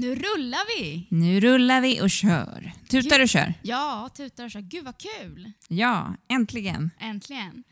Nu 0.00 0.14
rullar 0.14 0.78
vi! 0.78 1.06
Nu 1.10 1.40
rullar 1.40 1.80
vi 1.80 2.00
och 2.00 2.10
kör. 2.10 2.72
Tutar 2.88 3.20
och 3.20 3.28
kör. 3.28 3.54
Ja, 3.62 4.10
tutar 4.14 4.44
och 4.44 4.50
kör. 4.50 4.60
Gud 4.60 4.84
vad 4.84 4.94
kul! 4.98 5.52
Ja, 5.68 6.16
äntligen. 6.28 6.90
Äntligen. 6.98 7.64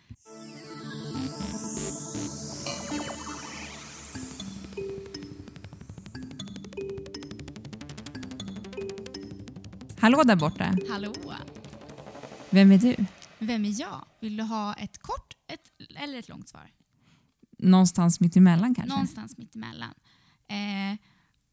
Hallå 9.99 10.23
där 10.23 10.37
borta. 10.37 10.77
Hallå! 10.91 11.13
Vem 12.51 12.73
är 12.73 12.79
du? 12.79 12.97
Vem 13.39 13.65
är 13.65 13.81
jag? 13.81 14.05
Vill 14.21 14.37
du 14.37 14.43
ha 14.43 14.75
ett 14.75 15.03
kort 15.03 15.35
ett, 15.53 15.61
eller 16.03 16.19
ett 16.19 16.29
långt 16.29 16.49
svar? 16.49 16.71
Någonstans 17.59 18.21
mitt 18.21 18.37
emellan 18.37 18.75
kanske? 18.75 18.95
Någonstans 18.95 19.39
mitt 19.39 19.55
emellan. 19.55 19.95
Eh, 20.49 20.99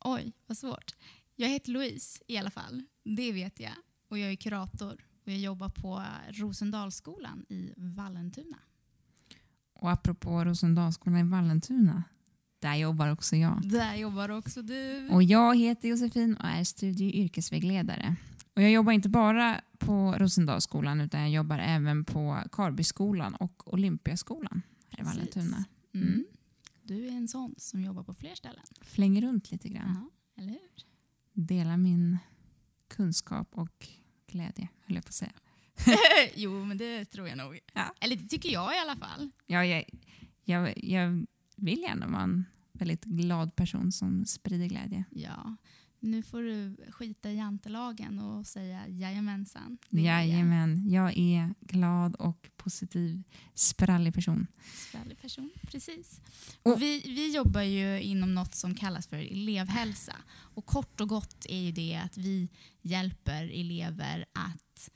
oj, 0.06 0.34
vad 0.48 0.58
svårt. 0.58 0.92
Jag 1.36 1.50
heter 1.50 1.72
Louise 1.72 2.20
i 2.28 2.38
alla 2.38 2.50
fall. 2.50 2.84
Det 3.04 3.32
vet 3.32 3.60
jag. 3.60 3.72
Och 4.10 4.18
jag 4.18 4.32
är 4.32 4.36
kurator 4.36 5.06
och 5.26 5.32
jag 5.32 5.38
jobbar 5.38 5.70
på 5.70 6.04
Rosendalsskolan 6.30 7.46
i 7.50 7.74
Vallentuna. 7.78 8.58
Och 9.74 9.92
apropå 9.92 10.44
Rosendalsskolan 10.44 11.20
i 11.20 11.30
Vallentuna, 11.30 12.04
där 12.60 12.76
jobbar 12.76 13.12
också 13.12 13.36
jag. 13.36 13.70
Där 13.70 13.96
jobbar 13.96 14.30
också 14.30 14.62
du. 14.62 15.10
Och 15.10 15.24
jag 15.24 15.58
heter 15.58 15.90
Josefin 15.90 16.36
och 16.36 16.46
är 16.46 16.64
studie 16.64 17.10
och 17.10 17.16
yrkesvägledare. 17.16 18.16
Och 18.54 18.62
jag 18.62 18.72
jobbar 18.72 18.92
inte 18.92 19.10
bara 19.10 19.62
på 19.78 20.16
Rosendalsskolan 20.18 21.02
utan 21.02 21.22
jag 21.22 21.30
jobbar 21.30 21.60
även 21.60 22.06
på 22.06 22.44
Karbyskolan 22.52 23.36
och 23.36 23.74
Olympiaskolan 23.74 24.62
här 24.90 25.00
i. 25.00 25.04
Vallentuna. 25.04 25.66
Mm. 25.94 26.26
Du 26.88 27.08
är 27.08 27.12
en 27.12 27.28
sån 27.28 27.56
som 27.58 27.84
jobbar 27.84 28.04
på 28.04 28.14
fler 28.14 28.36
ställen. 28.36 28.64
Flänger 28.82 29.22
runt 29.22 29.52
lite 29.52 29.70
grann. 29.70 30.10
Ja, 30.36 30.42
eller 30.42 30.52
hur? 30.52 30.86
Delar 31.34 31.78
min 31.78 32.18
kunskap 32.88 33.48
och 33.52 33.88
glädje, 34.28 34.68
höll 34.86 34.96
jag 34.96 35.04
på 35.04 35.10
att 35.10 35.14
säga. 35.14 35.34
jo, 36.36 36.66
men 36.66 36.78
det 36.78 37.06
tror 37.06 37.28
jag 37.28 37.38
nog. 37.38 37.60
Ja. 37.74 37.96
Eller 38.00 38.16
det 38.16 38.28
tycker 38.28 38.50
jag 38.50 38.76
i 38.76 38.80
alla 38.80 38.96
fall. 38.96 39.32
Ja, 39.46 39.66
jag, 39.66 39.86
jag, 40.44 40.84
jag 40.86 41.26
vill 41.56 41.82
gärna 41.82 42.08
vara 42.08 42.24
en 42.24 42.46
väldigt 42.72 43.04
glad 43.04 43.56
person 43.56 43.92
som 43.92 44.26
sprider 44.26 44.66
glädje. 44.66 45.04
Ja. 45.10 45.56
Nu 46.06 46.24
får 46.24 46.42
du 46.42 46.78
skita 46.92 47.32
i 47.32 47.36
jantelagen 47.36 48.20
och 48.20 48.48
säga 48.48 48.88
jajamensan. 48.88 49.78
Jajamän, 49.90 50.90
jag 50.90 51.18
är 51.18 51.54
glad 51.62 52.16
och 52.16 52.50
positiv, 52.58 53.24
sprallig 53.54 54.14
person. 54.14 54.48
Sprallig 54.88 55.18
person. 55.22 55.52
Precis. 55.68 56.22
Och- 56.64 56.72
Och 56.74 56.82
vi, 56.82 57.00
vi 57.06 57.36
jobbar 57.36 57.62
ju 57.62 58.02
inom 58.02 58.34
något 58.36 58.56
som 58.56 58.76
kallas 58.76 59.08
för 59.08 59.18
elevhälsa. 59.18 60.16
Och 60.38 60.66
kort 60.66 61.02
och 61.02 61.10
gott 61.10 61.46
är 61.50 61.60
ju 61.60 61.72
det 61.72 61.96
att 62.06 62.18
vi 62.18 62.50
hjälper 62.82 63.44
elever 63.44 64.26
att 64.34 64.90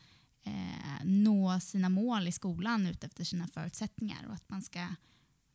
eh, 0.43 1.05
nå 1.05 1.59
sina 1.59 1.89
mål 1.89 2.27
i 2.27 2.31
skolan 2.31 2.87
utefter 2.87 3.23
sina 3.23 3.47
förutsättningar 3.47 4.25
och 4.27 4.33
att 4.33 4.49
man 4.49 4.61
ska 4.61 4.87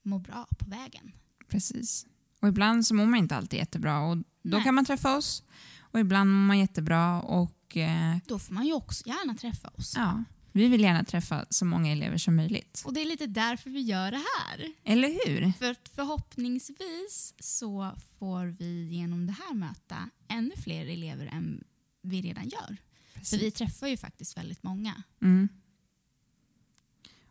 må 0.02 0.18
bra 0.18 0.46
på 0.58 0.70
vägen. 0.70 1.12
Precis. 1.48 2.06
Och 2.44 2.48
ibland 2.48 2.86
så 2.86 2.94
mår 2.94 3.06
man 3.06 3.18
inte 3.18 3.36
alltid 3.36 3.58
jättebra 3.58 4.00
och 4.00 4.16
då 4.16 4.24
Nej. 4.42 4.62
kan 4.62 4.74
man 4.74 4.84
träffa 4.84 5.16
oss. 5.16 5.42
Och 5.80 6.00
ibland 6.00 6.30
mår 6.30 6.46
man 6.46 6.58
jättebra 6.58 7.20
och 7.20 7.76
eh, 7.76 8.16
Då 8.26 8.38
får 8.38 8.54
man 8.54 8.66
ju 8.66 8.72
också 8.72 9.06
gärna 9.06 9.34
träffa 9.34 9.68
oss. 9.68 9.92
ja, 9.96 10.24
vi 10.52 10.68
vill 10.68 10.80
gärna 10.80 11.04
träffa 11.04 11.46
så 11.50 11.64
många 11.64 11.92
elever 11.92 12.18
som 12.18 12.36
möjligt. 12.36 12.82
Och 12.84 12.94
det 12.94 13.00
är 13.00 13.06
lite 13.06 13.26
därför 13.26 13.70
vi 13.70 13.80
gör 13.80 14.10
det 14.10 14.16
här. 14.38 14.72
Eller 14.84 15.08
hur? 15.08 15.52
För 15.52 15.76
förhoppningsvis 15.94 17.34
så 17.38 17.90
får 18.18 18.46
vi 18.46 18.88
genom 18.90 19.26
det 19.26 19.32
här 19.32 19.54
möta 19.54 20.10
ännu 20.28 20.56
fler 20.56 20.86
elever 20.86 21.26
än 21.26 21.64
vi 22.02 22.22
redan 22.22 22.48
gör. 22.48 22.76
För 23.24 23.36
vi 23.36 23.50
träffar 23.50 23.86
ju 23.86 23.96
faktiskt 23.96 24.36
väldigt 24.36 24.62
många. 24.62 25.02
Mm. 25.22 25.48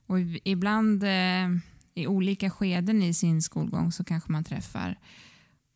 Och 0.05 0.19
ibland 0.43 1.03
eh, 1.03 1.47
i 1.95 2.07
olika 2.07 2.49
skeden 2.49 3.03
i 3.03 3.13
sin 3.13 3.41
skolgång 3.41 3.91
så 3.91 4.03
kanske 4.03 4.31
man 4.31 4.43
träffar 4.43 4.99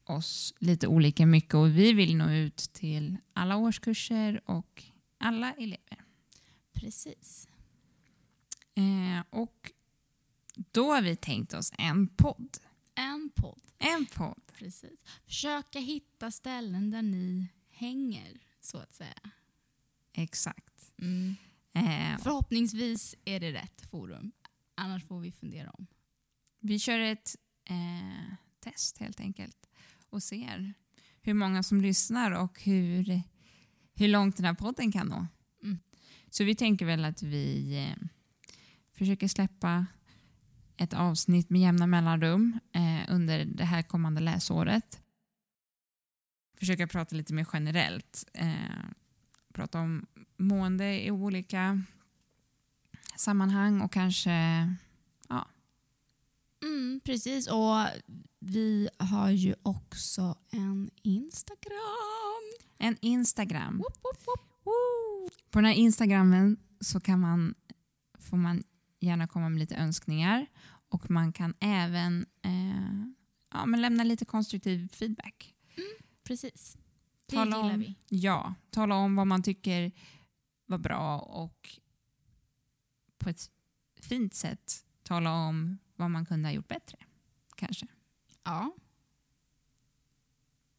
oss 0.03 0.53
lite 0.59 0.87
olika 0.87 1.25
mycket 1.25 1.53
och 1.53 1.67
vi 1.77 1.93
vill 1.93 2.17
nå 2.17 2.31
ut 2.31 2.57
till 2.57 3.17
alla 3.33 3.57
årskurser 3.57 4.41
och 4.45 4.83
alla 5.17 5.53
elever. 5.53 6.01
Precis. 6.73 7.47
Eh, 8.75 9.23
och 9.29 9.71
då 10.71 10.91
har 10.93 11.01
vi 11.01 11.15
tänkt 11.15 11.53
oss 11.53 11.73
en 11.77 12.07
podd. 12.07 12.57
En 12.95 13.29
podd. 13.35 13.61
En 13.77 14.05
podd. 14.05 14.41
Precis. 14.57 15.03
Försöka 15.25 15.79
hitta 15.79 16.31
ställen 16.31 16.91
där 16.91 17.01
ni 17.01 17.47
hänger, 17.69 18.39
så 18.61 18.77
att 18.77 18.93
säga. 18.93 19.31
Exakt. 20.13 20.91
Mm. 21.01 21.35
Eh, 21.73 22.19
Förhoppningsvis 22.23 23.15
är 23.25 23.39
det 23.39 23.51
rätt 23.51 23.81
forum. 23.81 24.31
Annars 24.75 25.03
får 25.03 25.19
vi 25.19 25.31
fundera 25.31 25.69
om. 25.69 25.87
Vi 26.59 26.79
kör 26.79 26.99
ett 26.99 27.35
eh, 27.69 28.33
test 28.59 28.97
helt 28.97 29.19
enkelt 29.19 29.69
och 30.09 30.23
ser 30.23 30.73
hur 31.21 31.33
många 31.33 31.63
som 31.63 31.81
lyssnar 31.81 32.31
och 32.31 32.61
hur, 32.61 33.21
hur 33.95 34.07
långt 34.07 34.37
den 34.37 34.45
här 34.45 34.53
podden 34.53 34.91
kan 34.91 35.07
nå. 35.07 35.27
Mm. 35.63 35.79
Så 36.29 36.43
vi 36.43 36.55
tänker 36.55 36.85
väl 36.85 37.05
att 37.05 37.23
vi 37.23 37.77
eh, 37.77 38.07
försöker 38.93 39.27
släppa 39.27 39.85
ett 40.77 40.93
avsnitt 40.93 41.49
med 41.49 41.61
jämna 41.61 41.87
mellanrum 41.87 42.59
eh, 42.73 43.13
under 43.13 43.45
det 43.45 43.65
här 43.65 43.81
kommande 43.81 44.21
läsåret. 44.21 45.01
Försöka 46.59 46.87
prata 46.87 47.15
lite 47.15 47.33
mer 47.33 47.47
generellt. 47.53 48.25
Eh, 48.33 48.85
prata 49.53 49.79
om 49.79 50.05
mående 50.37 51.05
i 51.05 51.11
olika 51.11 51.83
sammanhang 53.15 53.81
och 53.81 53.93
kanske 53.93 54.31
Mm, 56.63 57.01
precis. 57.03 57.47
Och 57.47 57.75
vi 58.39 58.89
har 58.99 59.29
ju 59.29 59.55
också 59.61 60.35
en 60.51 60.89
Instagram. 61.01 61.81
en 62.77 62.97
Instagram. 63.01 63.77
Woop, 63.77 63.97
woop, 64.03 64.39
woop. 64.63 65.31
På 65.51 65.59
den 65.59 65.65
här 65.65 65.73
Instagrammen 65.73 66.57
så 66.79 66.99
kan 66.99 67.19
man, 67.19 67.55
får 68.19 68.37
man 68.37 68.63
gärna 68.99 69.27
komma 69.27 69.49
med 69.49 69.59
lite 69.59 69.75
önskningar 69.75 70.45
och 70.89 71.09
man 71.11 71.33
kan 71.33 71.53
även 71.59 72.25
eh, 72.41 73.07
ja, 73.53 73.65
men 73.65 73.81
lämna 73.81 74.03
lite 74.03 74.25
konstruktiv 74.25 74.87
feedback. 74.93 75.55
Precis. 76.23 76.77
Det 77.27 77.35
Tala 77.35 77.57
gillar 77.57 77.73
om- 77.73 77.79
vi. 77.79 77.95
Ja, 78.09 78.53
tala 78.69 78.95
om 78.95 79.15
vad 79.15 79.27
man 79.27 79.43
tycker 79.43 79.91
var 80.65 80.77
bra 80.77 81.19
och 81.19 81.69
på 83.17 83.29
ett 83.29 83.49
fint 84.01 84.33
sätt 84.33 84.85
tala 85.03 85.33
om 85.33 85.77
vad 85.97 86.11
man 86.11 86.25
kunde 86.25 86.47
ha 86.47 86.53
gjort 86.53 86.67
bättre. 86.67 86.97
Kanske. 87.55 87.87
Ja. 88.43 88.61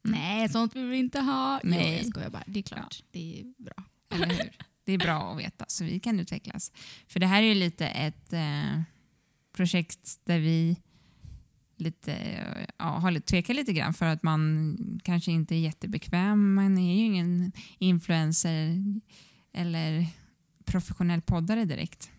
Mm. 0.05 0.19
Nej, 0.19 0.49
sånt 0.49 0.75
vill 0.75 0.85
vi 0.85 0.97
inte 0.97 1.19
ha. 1.19 1.59
Jo, 1.63 1.69
Nej. 1.69 1.97
jag 1.97 2.05
skojar 2.05 2.29
bara. 2.29 2.43
Det 2.45 2.59
är 2.59 2.63
klart. 2.63 3.03
Det 3.11 3.39
är 3.39 3.63
bra. 3.63 3.83
Eller 4.09 4.27
hur? 4.27 4.57
Det 4.83 4.93
är 4.93 4.97
bra 4.97 5.31
att 5.31 5.39
veta 5.39 5.65
så 5.67 5.83
vi 5.83 5.99
kan 5.99 6.19
utvecklas. 6.19 6.71
För 7.07 7.19
det 7.19 7.27
här 7.27 7.43
är 7.43 7.47
ju 7.47 7.53
lite 7.53 7.87
ett 7.87 8.33
eh, 8.33 8.81
projekt 9.51 10.19
där 10.23 10.39
vi 10.39 10.77
lite, 11.75 12.15
ja, 12.77 12.85
har 12.85 13.11
lite, 13.11 13.27
tvekar 13.27 13.53
lite 13.53 13.73
grann 13.73 13.93
för 13.93 14.05
att 14.05 14.23
man 14.23 14.77
kanske 15.03 15.31
inte 15.31 15.55
är 15.55 15.59
jättebekväm. 15.59 16.53
Man 16.53 16.77
är 16.77 16.95
ju 16.95 17.05
ingen 17.05 17.51
influencer 17.77 18.83
eller 19.53 20.07
professionell 20.65 21.21
poddare 21.21 21.65
direkt. 21.65 22.11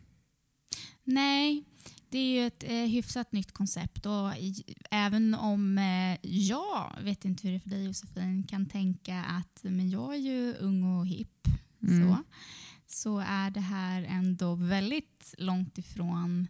Nej, 1.05 1.65
det 2.11 2.19
är 2.19 2.41
ju 2.41 2.47
ett 2.47 2.63
eh, 2.63 2.87
hyfsat 2.87 3.33
nytt 3.33 3.53
koncept 3.53 4.07
och 4.07 4.37
i, 4.37 4.75
även 4.91 5.35
om 5.35 5.79
eh, 5.79 6.31
jag, 6.31 6.99
vet 7.03 7.25
inte 7.25 7.49
hur 7.49 7.51
det 7.51 7.57
är 7.57 7.61
för 7.61 7.71
dig 7.71 7.85
Josefin, 7.85 8.43
kan 8.43 8.67
tänka 8.67 9.25
att 9.25 9.61
men 9.63 9.91
jag 9.91 10.15
är 10.15 10.19
ju 10.19 10.55
ung 10.55 10.85
och 10.85 11.07
hipp 11.07 11.49
Mm. 11.83 12.09
så, 12.09 12.23
så 12.87 13.19
är 13.19 13.51
det 13.51 13.61
här 13.61 14.03
ändå 14.03 14.55
väldigt 14.55 15.35
långt 15.39 15.79
ifrån 15.79 16.49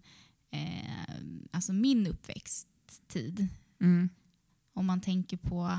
eh, 0.50 1.14
alltså 1.50 1.72
min 1.72 2.06
uppväxttid. 2.06 3.48
Mm. 3.80 4.08
Om 4.74 4.86
man 4.86 5.00
tänker 5.00 5.36
på 5.36 5.78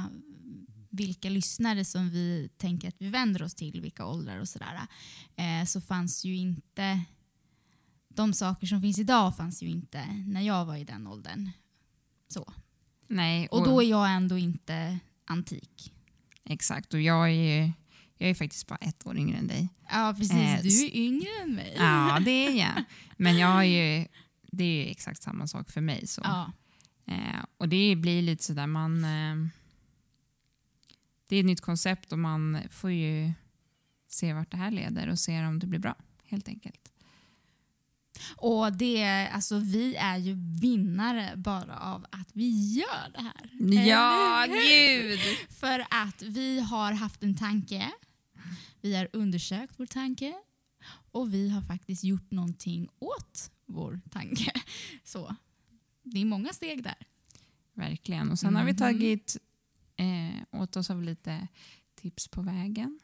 vilka 0.89 1.29
lyssnare 1.29 1.85
som 1.85 2.09
vi 2.09 2.49
tänker 2.57 2.87
att 2.87 2.95
vi 3.01 3.09
vänder 3.09 3.43
oss 3.43 3.55
till, 3.55 3.81
vilka 3.81 4.05
åldrar 4.05 4.39
och 4.39 4.49
sådär, 4.49 4.79
eh, 5.35 5.65
så 5.65 5.81
fanns 5.81 6.25
ju 6.25 6.35
inte 6.35 7.01
de 8.15 8.33
saker 8.33 8.67
som 8.67 8.81
finns 8.81 8.99
idag 8.99 9.37
fanns 9.37 9.63
ju 9.63 9.67
inte 9.67 10.05
när 10.25 10.41
jag 10.41 10.65
var 10.65 10.75
i 10.75 10.83
den 10.83 11.07
åldern. 11.07 11.49
Så. 12.27 12.53
Nej, 13.07 13.47
Och 13.47 13.65
då 13.65 13.83
är 13.83 13.89
jag 13.89 14.11
ändå 14.11 14.37
inte 14.37 14.99
antik. 15.25 15.93
Exakt, 16.45 16.93
och 16.93 17.01
jag 17.01 17.25
är 17.29 17.61
ju 17.63 17.71
jag 18.17 18.29
är 18.29 18.33
faktiskt 18.35 18.67
bara 18.67 18.75
ett 18.75 19.07
år 19.07 19.17
yngre 19.17 19.37
än 19.37 19.47
dig. 19.47 19.69
Ja, 19.89 20.13
precis. 20.17 20.35
Eh, 20.35 20.61
Du 20.61 20.85
är 20.85 20.95
yngre 20.95 21.29
än 21.43 21.55
mig. 21.55 21.73
Ja, 21.77 22.19
det 22.25 22.31
är 22.47 22.51
jag. 22.51 22.83
Men 23.17 23.37
jag 23.37 23.47
har 23.47 23.63
ju, 23.63 24.07
det 24.51 24.63
är 24.63 24.85
ju 24.85 24.91
exakt 24.91 25.23
samma 25.23 25.47
sak 25.47 25.71
för 25.71 25.81
mig. 25.81 26.07
Så. 26.07 26.21
Ja. 26.23 26.51
Eh, 27.05 27.45
och 27.57 27.69
det 27.69 27.95
blir 27.95 28.21
lite 28.21 28.43
sådär 28.43 28.67
man... 28.67 29.03
Eh, 29.03 29.47
det 31.27 31.35
är 31.35 31.39
ett 31.39 31.45
nytt 31.45 31.61
koncept 31.61 32.11
och 32.11 32.19
man 32.19 32.57
får 32.69 32.91
ju 32.91 33.33
se 34.07 34.33
vart 34.33 34.51
det 34.51 34.57
här 34.57 34.71
leder 34.71 35.07
och 35.09 35.19
se 35.19 35.45
om 35.45 35.59
det 35.59 35.67
blir 35.67 35.79
bra 35.79 35.95
helt 36.25 36.47
enkelt. 36.47 36.90
Och 38.37 38.73
det, 38.73 39.27
alltså, 39.27 39.59
vi 39.59 39.95
är 39.95 40.17
ju 40.17 40.33
vinnare 40.61 41.33
bara 41.37 41.79
av 41.79 42.05
att 42.11 42.29
vi 42.33 42.73
gör 42.73 43.11
det 43.13 43.21
här. 43.21 43.49
Ja, 43.87 44.45
gud! 44.47 45.19
För 45.49 45.79
att 45.89 46.21
vi 46.21 46.59
har 46.59 46.91
haft 46.91 47.23
en 47.23 47.35
tanke, 47.37 47.91
vi 48.81 48.95
har 48.95 49.07
undersökt 49.13 49.73
vår 49.77 49.85
tanke 49.85 50.33
och 51.11 51.33
vi 51.33 51.49
har 51.49 51.61
faktiskt 51.61 52.03
gjort 52.03 52.31
någonting 52.31 52.89
åt 52.99 53.51
vår 53.65 54.01
tanke. 54.11 54.51
Så 55.03 55.35
det 56.03 56.21
är 56.21 56.25
många 56.25 56.53
steg 56.53 56.83
där. 56.83 56.95
Verkligen. 57.73 58.31
Och 58.31 58.39
sen 58.39 58.55
har 58.55 58.63
vi 58.63 58.71
Mhm. 58.71 58.77
tagit 58.77 59.37
eh, 59.95 60.61
åt 60.61 60.75
oss 60.75 60.89
av 60.89 61.03
lite 61.03 61.47
tips 61.95 62.27
på 62.27 62.41
vägen 62.41 62.99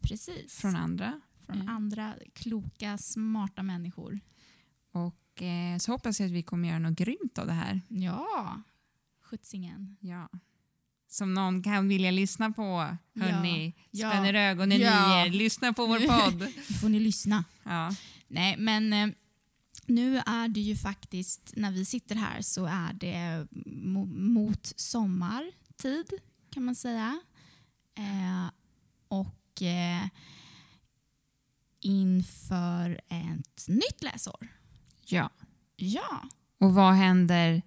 Precis. 0.00 0.54
från 0.60 0.76
andra. 0.76 1.20
Från 1.46 1.56
Mm. 1.56 1.68
andra 1.68 2.14
kloka, 2.34 2.98
smarta 2.98 3.62
människor. 3.62 4.20
Och 4.92 5.42
eh, 5.42 5.78
så 5.78 5.92
hoppas 5.92 6.20
jag 6.20 6.26
att 6.26 6.32
vi 6.32 6.42
kommer 6.42 6.68
göra 6.68 6.78
något 6.78 6.98
grymt 6.98 7.38
av 7.38 7.46
det 7.46 7.52
här. 7.52 7.80
Ja, 7.88 8.62
skjutsingen. 9.22 9.96
Ja. 10.00 10.28
Som 11.08 11.34
någon 11.34 11.62
kan 11.62 11.88
vilja 11.88 12.10
lyssna 12.10 12.50
på. 12.52 12.96
Hörni, 13.20 13.74
Ja. 13.90 14.10
spänner 14.10 14.34
ögonen 14.34 14.80
Ja. 14.80 15.24
i 15.24 15.28
er. 15.28 15.32
Lyssna 15.32 15.72
på 15.72 15.86
vår 15.86 15.98
podd. 15.98 16.40
Nu 16.68 16.74
får 16.74 16.88
ni 16.88 17.00
lyssna. 17.00 17.44
Ja. 17.62 17.94
Nej, 18.28 18.56
men 18.58 18.92
eh, 18.92 19.08
nu 19.86 20.16
är 20.18 20.48
det 20.48 20.60
ju 20.60 20.76
faktiskt, 20.76 21.52
när 21.56 21.70
vi 21.70 21.84
sitter 21.84 22.14
här 22.16 22.42
så 22.42 22.66
är 22.66 22.92
det 22.92 23.46
mo- 23.66 24.18
mot 24.18 24.72
sommartid 24.76 26.12
kan 26.50 26.64
man 26.64 26.74
säga. 26.74 27.20
Eh, 27.96 28.50
och 29.08 29.62
eh, 29.62 30.06
inför 31.80 33.00
ett 33.08 33.68
nytt 33.68 34.02
läsår. 34.02 34.48
Ja. 35.06 35.30
Ja, 35.76 36.28
Och 36.60 36.74
vad 36.74 36.94
händer 36.94 37.62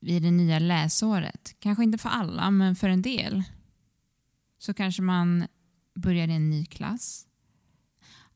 vid 0.00 0.22
det 0.22 0.30
nya 0.30 0.58
läsåret? 0.58 1.54
Kanske 1.58 1.84
inte 1.84 1.98
för 1.98 2.08
alla, 2.08 2.50
men 2.50 2.76
för 2.76 2.88
en 2.88 3.02
del. 3.02 3.42
Så 4.58 4.74
kanske 4.74 5.02
man 5.02 5.46
börjar 5.94 6.28
i 6.28 6.32
en 6.32 6.50
ny 6.50 6.66
klass. 6.66 7.26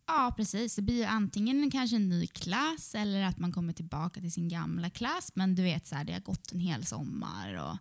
ja 0.07 0.35
precis. 0.37 0.77
Det 0.77 0.83
blir 0.83 1.07
antingen 1.07 1.71
kanske 1.71 1.97
en 1.97 2.09
ny 2.09 2.27
klass 2.27 2.95
eller 2.95 3.23
att 3.25 3.39
man 3.39 3.53
kommer 3.53 3.73
tillbaka 3.73 4.21
till 4.21 4.33
sin 4.33 4.49
gamla 4.49 4.91
klass. 4.91 5.33
Men 5.35 5.55
du 5.55 5.63
vet, 5.63 5.87
så 5.87 5.95
här, 5.95 6.05
det 6.05 6.13
har 6.13 6.21
gått 6.21 6.53
en 6.53 6.61
hel 6.61 6.87
sommar 6.87 7.55
och 7.55 7.77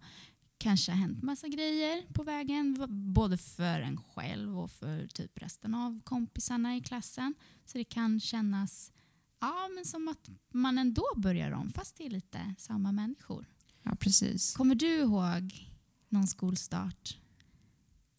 kanske 0.57 0.91
har 0.91 1.00
hänt 1.00 1.24
massa 1.24 1.47
grejer 1.47 2.13
på 2.13 2.24
vägen. 2.24 2.85
Både 3.13 3.38
för 3.38 3.79
en 3.79 3.97
själv 3.97 4.59
och 4.59 4.71
för 4.71 5.07
typ 5.07 5.31
resten 5.41 5.75
av 5.75 6.01
kompisarna 6.03 6.75
i 6.75 6.81
klassen. 6.81 7.33
Så 7.65 7.77
det 7.77 7.83
kan 7.83 8.19
kännas 8.19 8.91
ja, 9.39 9.69
men 9.75 9.86
som 9.86 10.07
att 10.07 10.30
man 10.54 10.78
ändå 10.78 11.06
börjar 11.16 11.51
om 11.51 11.74
fast 11.74 11.98
det 11.98 12.06
är 12.06 12.10
lite 12.10 12.56
samma 12.57 12.92
människor. 12.92 13.45
Ja, 13.84 13.95
precis. 14.00 14.56
Kommer 14.56 14.75
du 14.75 14.88
ihåg 14.88 15.69
någon 16.10 16.28
skolstart? 16.28 17.18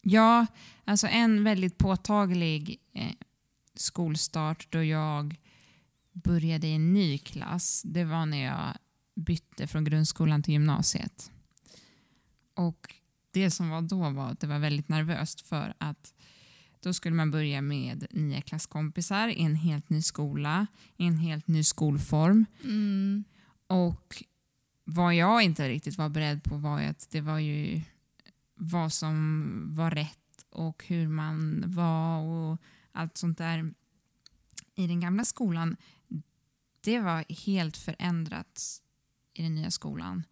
Ja, 0.02 0.46
alltså 0.84 1.06
en 1.06 1.44
väldigt 1.44 1.78
påtaglig 1.78 2.80
eh, 2.92 3.12
skolstart 3.74 4.66
då 4.70 4.84
jag 4.84 5.36
började 6.12 6.66
i 6.66 6.74
en 6.74 6.92
ny 6.92 7.18
klass, 7.18 7.82
det 7.84 8.04
var 8.04 8.26
när 8.26 8.44
jag 8.44 8.76
bytte 9.14 9.66
från 9.66 9.84
grundskolan 9.84 10.42
till 10.42 10.52
gymnasiet. 10.52 11.30
Och 12.54 12.94
det 13.30 13.50
som 13.50 13.68
var 13.68 13.82
då 13.82 14.10
var 14.10 14.28
att 14.30 14.40
det 14.40 14.46
var 14.46 14.58
väldigt 14.58 14.88
nervöst 14.88 15.40
för 15.40 15.74
att 15.78 16.14
då 16.88 16.92
skulle 16.92 17.16
man 17.16 17.30
börja 17.30 17.62
med 17.62 18.06
nya 18.10 18.40
klasskompisar 18.40 19.28
i 19.28 19.42
en 19.42 19.54
helt 19.54 19.90
ny 19.90 20.02
skola, 20.02 20.66
i 20.96 21.06
en 21.06 21.18
helt 21.18 21.48
ny 21.48 21.64
skolform. 21.64 22.46
Mm. 22.64 23.24
Och 23.66 24.22
vad 24.84 25.14
jag 25.14 25.42
inte 25.42 25.68
riktigt 25.68 25.98
var 25.98 26.08
beredd 26.08 26.42
på 26.42 26.56
var 26.56 26.80
ju 26.80 26.86
att 26.86 27.10
det 27.10 27.20
var 27.20 27.38
ju 27.38 27.82
vad 28.54 28.92
som 28.92 29.74
var 29.74 29.90
rätt 29.90 30.44
och 30.50 30.84
hur 30.86 31.08
man 31.08 31.64
var 31.66 32.20
och 32.20 32.58
allt 32.92 33.16
sånt 33.16 33.38
där. 33.38 33.74
I 34.74 34.86
den 34.86 35.00
gamla 35.00 35.24
skolan, 35.24 35.76
det 36.80 37.00
var 37.00 37.46
helt 37.46 37.76
förändrat 37.76 38.82
i 39.34 39.42
den 39.42 39.54
nya 39.54 39.70
skolan. 39.70 40.24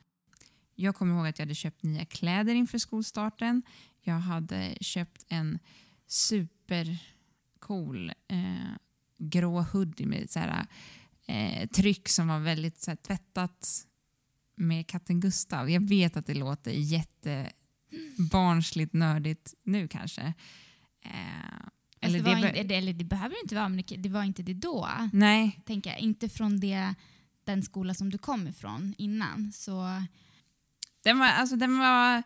Jag 0.75 0.97
kommer 0.97 1.15
ihåg 1.15 1.27
att 1.27 1.39
jag 1.39 1.47
hade 1.47 1.55
köpt 1.55 1.83
nya 1.83 2.05
kläder 2.05 2.55
inför 2.55 2.79
skolstarten. 2.79 3.63
Jag 4.01 4.19
hade 4.19 4.77
köpt 4.81 5.25
en 5.29 5.59
supercool 6.07 8.13
eh, 8.29 8.71
grå 9.19 9.61
hoodie 9.63 10.07
med 10.07 10.31
så 10.31 10.39
här, 10.39 10.67
eh, 11.27 11.69
tryck 11.69 12.09
som 12.09 12.29
var 12.29 12.39
väldigt 12.39 12.81
så 12.81 12.91
här, 12.91 12.97
tvättat 12.97 13.87
med 14.57 14.87
katten 14.87 15.21
Gustav. 15.21 15.71
Jag 15.71 15.89
vet 15.89 16.17
att 16.17 16.27
det 16.27 16.35
låter 16.35 16.71
jättebarnsligt 16.71 18.93
nördigt 18.93 19.55
nu 19.63 19.89
kanske. 19.89 20.23
Eh, 21.05 21.11
Eller 22.01 22.23
det, 22.23 22.35
det, 22.35 22.59
inte, 22.61 22.75
eller 22.77 22.93
det 22.93 23.05
behöver 23.05 23.37
inte 23.43 23.55
vara, 23.55 23.69
men 23.69 23.85
det, 23.87 23.97
det 23.97 24.09
var 24.09 24.25
inte 24.25 24.43
det 24.43 24.55
då. 24.55 24.89
nej, 25.13 25.61
Tänker 25.67 25.91
jag. 25.91 25.99
Inte 25.99 26.29
från 26.29 26.61
det, 26.61 26.95
den 27.45 27.63
skola 27.63 27.95
som 27.95 28.11
du 28.11 28.19
kom 28.19 28.49
ifrån 28.49 28.95
innan. 28.99 29.53
Så, 29.53 30.03
Den 31.05 31.19
var, 31.19 31.27
alltså 31.27 31.57
den 31.57 31.79
var 31.79 32.23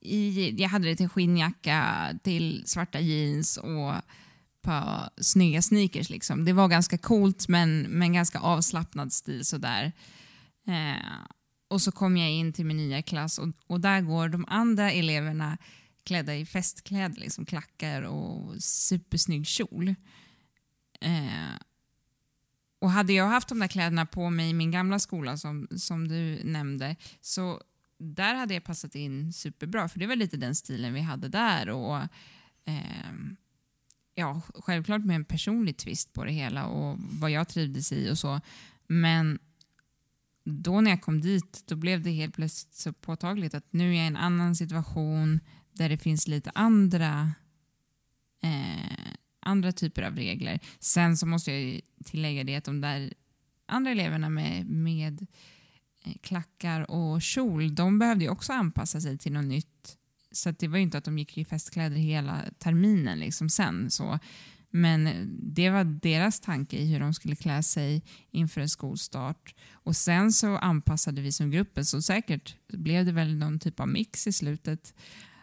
i, 0.00 0.54
jag 0.58 0.68
hade 0.68 0.88
det 0.88 0.96
till 0.96 1.08
skinnjacka, 1.08 2.08
till 2.22 2.62
svarta 2.66 3.00
jeans 3.00 3.56
och 3.56 3.94
på 4.62 5.08
snygga 5.16 5.62
sneakers. 5.62 6.10
Liksom. 6.10 6.44
Det 6.44 6.52
var 6.52 6.68
ganska 6.68 6.98
coolt 6.98 7.48
men, 7.48 7.80
men 7.82 8.12
ganska 8.12 8.38
avslappnad 8.38 9.12
stil 9.12 9.44
sådär. 9.44 9.92
Eh, 10.66 11.26
och 11.68 11.82
så 11.82 11.92
kom 11.92 12.16
jag 12.16 12.30
in 12.30 12.52
till 12.52 12.66
min 12.66 12.76
nya 12.76 13.02
klass 13.02 13.38
och, 13.38 13.48
och 13.66 13.80
där 13.80 14.00
går 14.00 14.28
de 14.28 14.44
andra 14.48 14.92
eleverna 14.92 15.58
klädda 16.04 16.36
i 16.36 16.46
festkläder, 16.46 17.20
liksom 17.20 17.46
klackar 17.46 18.02
och 18.02 18.62
supersnygg 18.62 19.46
kjol. 19.46 19.88
Eh, 21.00 21.54
och 22.80 22.90
hade 22.90 23.12
jag 23.12 23.26
haft 23.26 23.48
de 23.48 23.58
där 23.58 23.68
kläderna 23.68 24.06
på 24.06 24.30
mig 24.30 24.50
i 24.50 24.54
min 24.54 24.70
gamla 24.70 24.98
skola 24.98 25.36
som, 25.36 25.68
som 25.76 26.08
du 26.08 26.40
nämnde 26.44 26.96
så 27.20 27.60
där 28.00 28.34
hade 28.34 28.54
jag 28.54 28.64
passat 28.64 28.94
in 28.94 29.32
superbra 29.32 29.88
för 29.88 29.98
det 29.98 30.06
var 30.06 30.16
lite 30.16 30.36
den 30.36 30.54
stilen 30.54 30.94
vi 30.94 31.00
hade 31.00 31.28
där. 31.28 31.68
Och 31.68 31.96
eh, 32.64 33.12
ja, 34.14 34.42
Självklart 34.54 35.04
med 35.04 35.16
en 35.16 35.24
personlig 35.24 35.76
twist 35.76 36.12
på 36.12 36.24
det 36.24 36.32
hela 36.32 36.66
och 36.66 36.98
vad 36.98 37.30
jag 37.30 37.48
trivdes 37.48 37.92
i 37.92 38.10
och 38.10 38.18
så. 38.18 38.40
Men 38.86 39.38
då 40.44 40.80
när 40.80 40.90
jag 40.90 41.02
kom 41.02 41.20
dit 41.20 41.64
då 41.66 41.76
blev 41.76 42.02
det 42.02 42.10
helt 42.10 42.34
plötsligt 42.34 42.74
så 42.74 42.92
påtagligt 42.92 43.54
att 43.54 43.72
nu 43.72 43.90
är 43.90 43.96
jag 43.96 44.04
i 44.04 44.06
en 44.06 44.16
annan 44.16 44.56
situation 44.56 45.40
där 45.72 45.88
det 45.88 45.98
finns 45.98 46.28
lite 46.28 46.50
andra 46.54 47.32
eh, 48.42 49.12
andra 49.40 49.72
typer 49.72 50.02
av 50.02 50.16
regler. 50.16 50.60
Sen 50.78 51.16
så 51.16 51.26
måste 51.26 51.52
jag 51.52 51.80
tillägga 52.04 52.44
det 52.44 52.56
att 52.56 52.64
de 52.64 52.80
där 52.80 53.14
andra 53.66 53.90
eleverna 53.90 54.28
med, 54.28 54.66
med 54.66 55.22
eh, 55.22 55.26
Eh, 56.04 56.12
klackar 56.20 56.90
och 56.90 57.22
kjol, 57.22 57.74
de 57.74 57.98
behövde 57.98 58.24
ju 58.24 58.30
också 58.30 58.52
anpassa 58.52 59.00
sig 59.00 59.18
till 59.18 59.32
något 59.32 59.44
nytt. 59.44 59.96
Så 60.32 60.48
att 60.48 60.58
det 60.58 60.68
var 60.68 60.76
ju 60.76 60.82
inte 60.82 60.98
att 60.98 61.04
de 61.04 61.18
gick 61.18 61.38
i 61.38 61.44
festkläder 61.44 61.96
hela 61.96 62.44
terminen 62.58 63.18
liksom 63.18 63.48
sen. 63.48 63.90
Så. 63.90 64.18
Men 64.70 65.28
det 65.54 65.70
var 65.70 65.84
deras 65.84 66.40
tanke 66.40 66.76
i 66.76 66.92
hur 66.92 67.00
de 67.00 67.14
skulle 67.14 67.36
klä 67.36 67.62
sig 67.62 68.02
inför 68.30 68.60
en 68.60 68.68
skolstart. 68.68 69.54
Och 69.72 69.96
sen 69.96 70.32
så 70.32 70.56
anpassade 70.56 71.22
vi 71.22 71.32
som 71.32 71.50
gruppen, 71.50 71.84
så 71.84 72.02
säkert 72.02 72.56
blev 72.72 73.06
det 73.06 73.12
väl 73.12 73.36
någon 73.36 73.58
typ 73.58 73.80
av 73.80 73.88
mix 73.88 74.26
i 74.26 74.32
slutet 74.32 74.94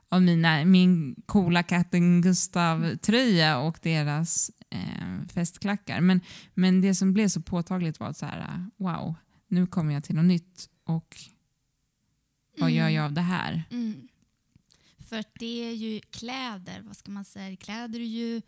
av 0.09 0.21
mina, 0.21 0.65
min 0.65 1.15
coola 1.25 1.63
katten 1.63 2.21
Gustav-tröja 2.21 3.59
och 3.59 3.77
deras 3.81 4.51
eh, 4.69 5.27
festklackar. 5.33 6.01
Men, 6.01 6.21
men 6.53 6.81
det 6.81 6.95
som 6.95 7.13
blev 7.13 7.27
så 7.27 7.41
påtagligt 7.41 7.99
var 7.99 8.07
att 8.07 8.17
så 8.17 8.25
här, 8.25 8.65
wow, 8.77 9.15
nu 9.47 9.67
kommer 9.67 9.93
jag 9.93 10.03
till 10.03 10.15
något 10.15 10.25
nytt 10.25 10.69
och 10.83 11.17
vad 12.59 12.71
gör 12.71 12.89
jag 12.89 13.05
av 13.05 13.13
det 13.13 13.21
här? 13.21 13.63
Mm. 13.71 14.07
För 14.99 15.23
det 15.39 15.69
är 15.69 15.73
ju 15.73 15.99
kläder, 15.99 16.81
vad 16.81 16.97
ska 16.97 17.11
man 17.11 17.25
säga? 17.25 17.57
Kläder 17.57 17.99
är 17.99 18.03
ju 18.03 18.41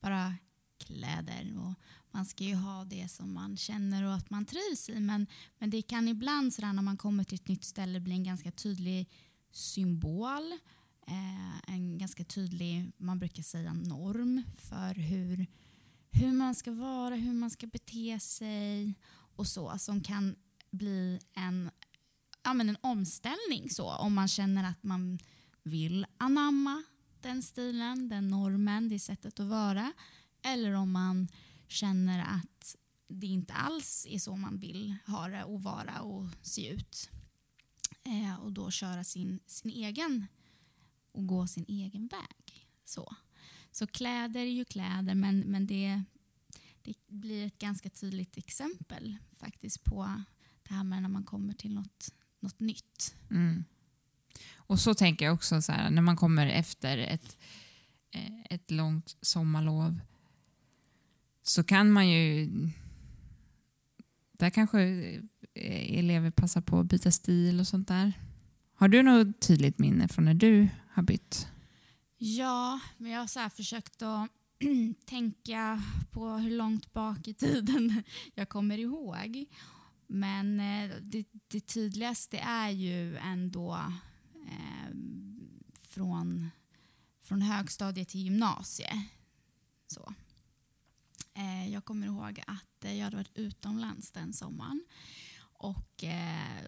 bara 0.00 0.34
kläder. 0.78 1.58
Och 1.58 1.74
man 2.10 2.26
ska 2.26 2.44
ju 2.44 2.54
ha 2.54 2.84
det 2.84 3.08
som 3.08 3.32
man 3.32 3.56
känner 3.56 4.04
och 4.04 4.14
att 4.14 4.30
man 4.30 4.44
trivs 4.44 4.88
i. 4.88 5.00
Men, 5.00 5.26
men 5.58 5.70
det 5.70 5.82
kan 5.82 6.08
ibland 6.08 6.54
sådär 6.54 6.72
när 6.72 6.82
man 6.82 6.96
kommer 6.96 7.24
till 7.24 7.34
ett 7.34 7.48
nytt 7.48 7.64
ställe 7.64 8.00
bli 8.00 8.12
en 8.12 8.24
ganska 8.24 8.50
tydlig 8.50 9.08
symbol. 9.52 10.52
Eh, 11.06 11.74
en 11.74 11.98
ganska 11.98 12.24
tydlig, 12.24 12.92
man 12.96 13.18
brukar 13.18 13.42
säga 13.42 13.72
norm 13.72 14.42
för 14.58 14.94
hur, 14.94 15.46
hur 16.10 16.32
man 16.32 16.54
ska 16.54 16.72
vara, 16.72 17.14
hur 17.14 17.32
man 17.32 17.50
ska 17.50 17.66
bete 17.66 18.20
sig 18.20 18.94
och 19.40 19.46
så. 19.46 19.78
Som 19.78 20.00
kan 20.00 20.36
bli 20.70 21.20
en, 21.34 21.70
ja, 22.44 22.54
men 22.54 22.68
en 22.68 22.76
omställning 22.80 23.70
så 23.70 23.94
om 23.96 24.14
man 24.14 24.28
känner 24.28 24.64
att 24.70 24.82
man 24.82 25.18
vill 25.62 26.06
anamma 26.18 26.82
den 27.20 27.42
stilen, 27.42 28.08
den 28.08 28.28
normen, 28.28 28.88
det 28.88 28.98
sättet 28.98 29.40
att 29.40 29.46
vara. 29.46 29.92
Eller 30.42 30.72
om 30.72 30.92
man 30.92 31.28
känner 31.68 32.20
att 32.20 32.76
det 33.08 33.26
inte 33.26 33.52
alls 33.52 34.06
är 34.10 34.18
så 34.18 34.36
man 34.36 34.58
vill 34.58 34.96
ha 35.06 35.28
det 35.28 35.44
och 35.44 35.62
vara 35.62 36.00
och 36.00 36.28
se 36.42 36.68
ut. 36.68 37.10
Eh, 38.04 38.40
och 38.40 38.52
då 38.52 38.70
köra 38.70 39.04
sin, 39.04 39.40
sin 39.46 39.70
egen 39.70 40.26
och 41.12 41.26
gå 41.26 41.46
sin 41.46 41.64
egen 41.68 42.06
väg. 42.06 42.66
Så, 42.84 43.14
så 43.72 43.86
kläder 43.86 44.40
är 44.40 44.44
ju 44.44 44.64
kläder 44.64 45.14
men, 45.14 45.40
men 45.40 45.66
det, 45.66 46.02
det 46.12 46.19
blir 47.06 47.46
ett 47.46 47.58
ganska 47.58 47.90
tydligt 47.90 48.36
exempel 48.36 49.16
faktiskt 49.32 49.84
på 49.84 50.22
det 50.62 50.74
här 50.74 50.84
med 50.84 51.02
när 51.02 51.08
man 51.08 51.24
kommer 51.24 51.54
till 51.54 51.74
något, 51.74 52.14
något 52.40 52.60
nytt. 52.60 53.14
Mm. 53.30 53.64
Och 54.56 54.80
så 54.80 54.94
tänker 54.94 55.24
jag 55.24 55.34
också 55.34 55.62
så 55.62 55.72
här, 55.72 55.90
när 55.90 56.02
man 56.02 56.16
kommer 56.16 56.46
efter 56.46 56.98
ett, 56.98 57.36
eh, 58.10 58.40
ett 58.50 58.70
långt 58.70 59.16
sommarlov 59.20 60.00
så 61.42 61.64
kan 61.64 61.90
man 61.90 62.08
ju... 62.08 62.50
Där 64.32 64.50
kanske 64.50 64.80
eh, 65.54 65.98
elever 65.98 66.30
passar 66.30 66.60
på 66.60 66.78
att 66.78 66.86
byta 66.86 67.10
stil 67.10 67.60
och 67.60 67.66
sånt 67.66 67.88
där. 67.88 68.12
Har 68.74 68.88
du 68.88 69.02
något 69.02 69.40
tydligt 69.40 69.78
minne 69.78 70.08
från 70.08 70.24
när 70.24 70.34
du 70.34 70.68
har 70.90 71.02
bytt? 71.02 71.48
Ja, 72.18 72.80
men 72.98 73.10
jag 73.10 73.20
har 73.20 73.26
så 73.26 73.50
försökt 73.50 74.02
att 74.02 74.30
tänka 75.04 75.82
på 76.10 76.28
hur 76.28 76.50
långt 76.50 76.92
bak 76.92 77.28
i 77.28 77.34
tiden 77.34 78.02
jag 78.34 78.48
kommer 78.48 78.78
ihåg. 78.78 79.46
Men 80.06 80.60
eh, 80.60 80.96
det, 81.02 81.24
det 81.48 81.60
tydligaste 81.60 82.38
är 82.38 82.70
ju 82.70 83.16
ändå 83.16 83.92
eh, 84.34 84.94
från, 85.82 86.50
från 87.22 87.42
högstadiet 87.42 88.08
till 88.08 88.20
gymnasiet. 88.20 88.98
Så. 89.86 90.14
Eh, 91.34 91.68
jag 91.72 91.84
kommer 91.84 92.06
ihåg 92.06 92.42
att 92.46 92.84
eh, 92.84 92.96
jag 92.96 93.04
hade 93.04 93.16
varit 93.16 93.38
utomlands 93.38 94.12
den 94.12 94.32
sommaren 94.32 94.84
och 95.40 96.04
eh, 96.04 96.66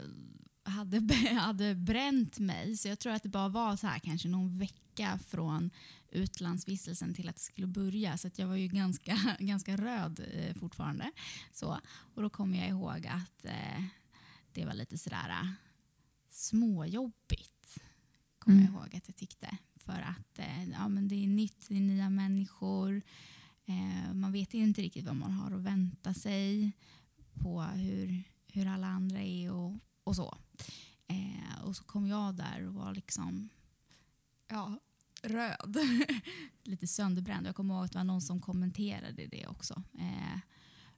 hade, 0.63 1.15
hade 1.41 1.75
bränt 1.75 2.39
mig. 2.39 2.77
Så 2.77 2.89
jag 2.89 2.99
tror 2.99 3.13
att 3.13 3.23
det 3.23 3.29
bara 3.29 3.49
var 3.49 3.77
så 3.77 3.87
här 3.87 3.99
kanske 3.99 4.29
någon 4.29 4.59
vecka 4.59 5.19
från 5.29 5.71
utlandsvistelsen 6.12 7.14
till 7.14 7.28
att 7.28 7.37
det 7.37 7.42
skulle 7.42 7.66
börja. 7.66 8.19
Så 8.19 8.31
jag 8.37 8.47
var 8.47 8.57
ju 8.57 8.69
ganska, 8.69 9.19
ganska 9.38 9.76
röd 9.76 10.21
eh, 10.33 10.54
fortfarande. 10.54 11.12
Så, 11.52 11.78
och 12.14 12.23
då 12.23 12.31
kommer 12.31 12.59
jag 12.59 12.69
ihåg 12.69 13.07
att 13.07 13.45
eh, 13.45 13.85
det 14.52 14.64
var 14.64 14.75
lite 14.75 14.99
sådär 14.99 15.28
eh, 15.31 15.49
småjobbigt. 16.31 17.78
Kommer 18.38 18.59
mm. 18.59 18.73
jag 18.73 18.83
ihåg 18.83 18.97
att 18.97 19.09
jag 19.09 19.16
tyckte. 19.16 19.59
För 19.76 20.00
att 20.00 20.38
eh, 20.38 20.71
ja, 20.71 20.88
men 20.88 21.09
det 21.09 21.25
är 21.25 21.28
nytt, 21.28 21.69
det 21.69 21.76
är 21.76 21.81
nya 21.81 22.11
människor. 22.11 23.02
Eh, 23.64 24.14
man 24.14 24.33
vet 24.33 24.54
inte 24.54 24.83
riktigt 24.83 25.07
vad 25.07 25.16
man 25.16 25.33
har 25.33 25.50
att 25.50 25.62
vänta 25.62 26.14
sig 26.14 26.73
på 27.35 27.62
hur, 27.62 28.23
hur 28.47 28.66
alla 28.66 28.87
andra 28.87 29.23
är 29.23 29.52
och, 29.52 29.78
och 30.04 30.16
så. 30.16 30.38
Eh, 31.07 31.62
och 31.64 31.76
så 31.76 31.85
kom 31.85 32.07
jag 32.07 32.35
där 32.35 32.66
och 32.66 32.75
var 32.75 32.95
liksom 32.95 33.49
ja, 34.49 34.78
röd. 35.23 35.76
Lite 36.64 36.87
sönderbränd. 36.87 37.47
Jag 37.47 37.57
kommer 37.57 37.75
ihåg 37.75 37.85
att 37.85 37.93
det 37.93 37.99
var 37.99 38.05
någon 38.05 38.21
som 38.21 38.41
kommenterade 38.41 39.26
det 39.26 39.47
också. 39.47 39.83
Eh, 39.99 40.38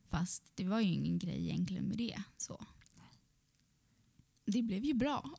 fast 0.06 0.52
det 0.54 0.64
var 0.64 0.80
ju 0.80 0.92
ingen 0.92 1.18
grej 1.18 1.48
egentligen 1.48 1.84
med 1.84 1.98
det. 1.98 2.22
Så. 2.36 2.64
Det 4.46 4.62
blev 4.62 4.84
ju 4.84 4.94
bra. 4.94 5.30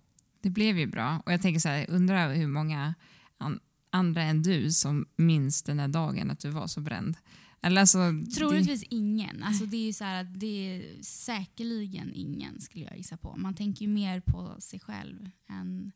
Det 0.41 0.49
blev 0.49 0.79
ju 0.79 0.87
bra. 0.87 1.21
Och 1.25 1.33
jag 1.33 1.41
tänker 1.41 1.59
så 1.59 1.69
här, 1.69 1.89
undrar 1.89 2.33
hur 2.33 2.47
många 2.47 2.95
an 3.37 3.59
andra 3.89 4.23
än 4.23 4.43
du 4.43 4.71
som 4.71 5.05
minns 5.15 5.63
den 5.63 5.79
här 5.79 5.87
dagen 5.87 6.31
att 6.31 6.39
du 6.39 6.49
var 6.49 6.67
så 6.67 6.81
bränd. 6.81 7.17
Eller 7.61 7.81
alltså, 7.81 7.99
Troligtvis 8.37 8.81
det... 8.81 8.95
ingen. 8.95 9.43
Alltså 9.43 9.65
det, 9.65 9.89
är 9.89 9.93
så 9.93 10.03
här, 10.03 10.23
det 10.23 10.45
är 10.45 11.03
säkerligen 11.03 12.11
ingen 12.13 12.61
skulle 12.61 12.85
jag 12.85 12.97
gissa 12.97 13.17
på. 13.17 13.35
Man 13.37 13.55
tänker 13.55 13.85
ju 13.85 13.91
mer 13.91 14.19
på 14.19 14.55
sig 14.59 14.79
själv 14.79 15.29
än 15.49 15.91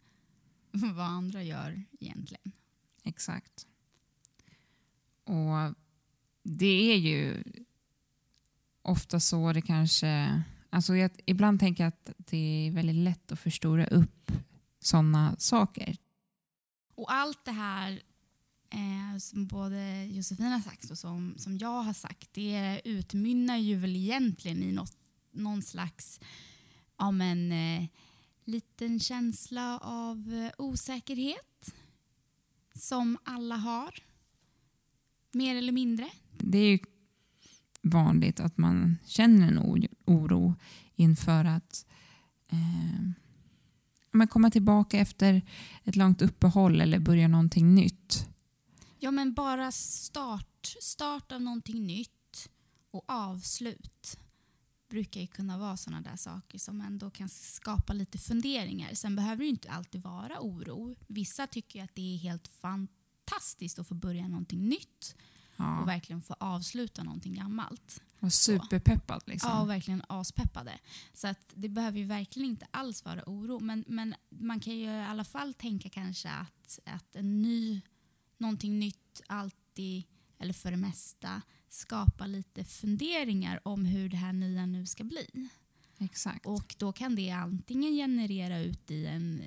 vad 0.71 1.05
andra 1.05 1.43
gör 1.43 1.83
egentligen. 1.99 2.51
Exakt. 3.03 3.67
Och 5.23 5.75
det 6.43 6.93
är 6.93 6.97
ju 6.97 7.43
ofta 8.81 9.19
så 9.19 9.53
det 9.53 9.61
kanske... 9.61 10.43
Alltså 10.69 10.95
jag, 10.95 11.11
ibland 11.25 11.59
tänker 11.59 11.83
jag 11.83 11.87
att 11.87 12.11
det 12.17 12.67
är 12.67 12.71
väldigt 12.71 12.95
lätt 12.95 13.31
att 13.31 13.39
förstora 13.39 13.87
upp 13.87 14.31
sådana 14.79 15.35
saker. 15.39 15.97
Och 16.95 17.13
allt 17.13 17.45
det 17.45 17.51
här 17.51 18.01
eh, 18.69 19.17
som 19.19 19.47
både 19.47 20.05
Josefina 20.05 20.49
har 20.49 20.59
sagt 20.59 20.91
och 20.91 20.97
som, 20.97 21.35
som 21.37 21.57
jag 21.57 21.81
har 21.81 21.93
sagt, 21.93 22.33
det 22.33 22.81
utmynnar 22.85 23.57
ju 23.57 23.75
väl 23.75 23.95
egentligen 23.95 24.63
i 24.63 24.71
något, 24.71 24.97
någon 25.31 25.61
slags 25.61 26.19
ja, 26.97 27.11
men, 27.11 27.51
eh, 27.51 27.87
liten 28.43 28.99
känsla 28.99 29.77
av 29.77 30.33
eh, 30.33 30.51
osäkerhet 30.65 31.73
som 32.73 33.17
alla 33.23 33.55
har. 33.55 33.93
Mer 35.31 35.55
eller 35.55 35.71
mindre. 35.71 36.09
Det 36.37 36.57
är 36.57 36.67
ju 36.67 36.79
vanligt 37.81 38.39
att 38.39 38.57
man 38.57 38.97
känner 39.05 39.47
en 39.47 39.87
oro 40.05 40.55
inför 40.95 41.45
att 41.45 41.85
eh, 42.51 44.27
komma 44.29 44.51
tillbaka 44.51 44.99
efter 44.99 45.41
ett 45.83 45.95
långt 45.95 46.21
uppehåll 46.21 46.81
eller 46.81 46.99
börja 46.99 47.27
någonting 47.27 47.75
nytt. 47.75 48.27
Ja, 48.99 49.11
men 49.11 49.33
bara 49.33 49.71
start, 49.71 50.75
start 50.81 51.31
av 51.31 51.41
någonting 51.41 51.87
nytt 51.87 52.49
och 52.91 53.03
avslut 53.07 54.19
brukar 54.89 55.21
ju 55.21 55.27
kunna 55.27 55.57
vara 55.57 55.77
sådana 55.77 56.01
där 56.01 56.15
saker 56.15 56.59
som 56.59 56.81
ändå 56.81 57.09
kan 57.09 57.29
skapa 57.29 57.93
lite 57.93 58.17
funderingar. 58.17 58.93
Sen 58.93 59.15
behöver 59.15 59.43
det 59.43 59.49
inte 59.49 59.71
alltid 59.71 60.01
vara 60.01 60.39
oro. 60.39 60.95
Vissa 61.07 61.47
tycker 61.47 61.83
att 61.83 61.95
det 61.95 62.13
är 62.13 62.17
helt 62.17 62.47
fantastiskt 62.47 63.79
att 63.79 63.87
få 63.87 63.95
börja 63.95 64.27
någonting 64.27 64.69
nytt 64.69 65.15
ja. 65.55 65.81
och 65.81 65.87
verkligen 65.87 66.21
få 66.21 66.35
avsluta 66.39 67.03
någonting 67.03 67.33
gammalt. 67.33 68.01
Och 68.19 68.33
superpeppad 68.33 69.23
liksom. 69.25 69.49
Ja, 69.51 69.61
och 69.61 69.69
verkligen 69.69 70.03
aspeppade. 70.07 70.79
Så 71.13 71.27
att 71.27 71.53
det 71.55 71.69
behöver 71.69 71.99
ju 71.99 72.05
verkligen 72.05 72.49
inte 72.49 72.67
alls 72.71 73.05
vara 73.05 73.23
oro. 73.25 73.59
Men, 73.59 73.83
men 73.87 74.15
man 74.29 74.59
kan 74.59 74.77
ju 74.77 74.85
i 74.85 75.05
alla 75.05 75.23
fall 75.23 75.53
tänka 75.53 75.89
kanske 75.89 76.29
att, 76.29 76.79
att 76.85 77.15
en 77.15 77.41
ny, 77.41 77.81
någonting 78.37 78.79
nytt 78.79 79.21
alltid, 79.27 80.03
eller 80.39 80.53
för 80.53 80.71
det 80.71 80.77
mesta, 80.77 81.41
skapa 81.69 82.27
lite 82.27 82.63
funderingar 82.63 83.59
om 83.63 83.85
hur 83.85 84.09
det 84.09 84.17
här 84.17 84.33
nya 84.33 84.65
nu 84.65 84.85
ska 84.85 85.03
bli. 85.03 85.49
Exakt. 85.97 86.45
Och 86.45 86.75
då 86.77 86.93
kan 86.93 87.15
det 87.15 87.29
antingen 87.29 87.93
generera 87.93 88.59
ut 88.59 88.91
i 88.91 89.05
en 89.05 89.43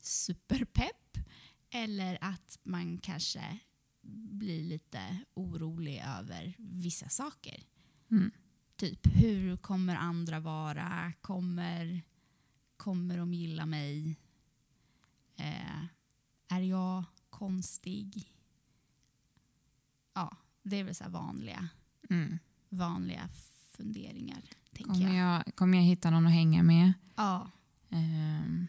superpepp 0.00 1.18
eller 1.70 2.18
att 2.20 2.58
man 2.62 2.98
kanske 2.98 3.58
blir 4.30 4.64
lite 4.64 5.18
orolig 5.34 6.02
över 6.18 6.54
vissa 6.58 7.08
saker. 7.08 7.62
Mm. 8.10 8.30
Typ, 8.76 9.06
hur 9.06 9.56
kommer 9.56 9.96
andra 9.96 10.40
vara? 10.40 11.12
Kommer, 11.20 12.02
kommer 12.76 13.18
de 13.18 13.34
gilla 13.34 13.66
mig? 13.66 14.16
Eh, 15.36 15.84
är 16.48 16.60
jag 16.60 17.04
konstig? 17.30 18.37
Ja, 20.18 20.36
det 20.62 20.76
är 20.76 20.84
väl 20.84 20.94
så 20.94 21.04
vanliga, 21.08 21.68
mm. 22.10 22.38
vanliga 22.68 23.28
funderingar. 23.76 24.42
Kommer 24.84 25.16
jag. 25.16 25.36
jag. 25.46 25.54
kommer 25.54 25.78
jag 25.78 25.84
hitta 25.84 26.10
någon 26.10 26.26
att 26.26 26.32
hänga 26.32 26.62
med? 26.62 26.92
Ja. 27.16 27.50
Um, 27.88 28.66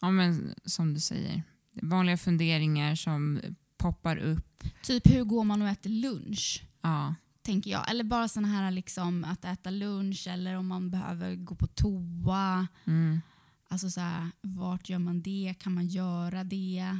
ja 0.00 0.10
men 0.10 0.54
som 0.64 0.94
du 0.94 1.00
säger, 1.00 1.42
vanliga 1.82 2.16
funderingar 2.16 2.94
som 2.94 3.40
poppar 3.76 4.16
upp. 4.16 4.64
Typ 4.82 5.10
hur 5.10 5.24
går 5.24 5.44
man 5.44 5.62
och 5.62 5.68
äter 5.68 5.90
lunch? 5.90 6.62
Ja. 6.82 7.14
Tänker 7.42 7.70
jag. 7.70 7.90
Eller 7.90 8.04
bara 8.04 8.28
sådana 8.28 8.48
här 8.48 8.70
liksom 8.70 9.24
att 9.24 9.44
äta 9.44 9.70
lunch 9.70 10.26
eller 10.26 10.54
om 10.54 10.66
man 10.66 10.90
behöver 10.90 11.34
gå 11.34 11.54
på 11.54 11.66
toa. 11.66 12.66
Mm. 12.84 13.20
Alltså 13.68 13.90
så 13.90 14.00
här, 14.00 14.30
vart 14.40 14.88
gör 14.88 14.98
man 14.98 15.22
det? 15.22 15.54
Kan 15.58 15.74
man 15.74 15.86
göra 15.86 16.44
det? 16.44 16.98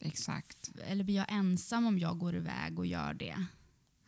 Exakt. 0.00 0.70
Eller 0.84 1.04
blir 1.04 1.16
jag 1.16 1.26
ensam 1.28 1.86
om 1.86 1.98
jag 1.98 2.18
går 2.18 2.34
iväg 2.34 2.78
och 2.78 2.86
gör 2.86 3.14
det? 3.14 3.44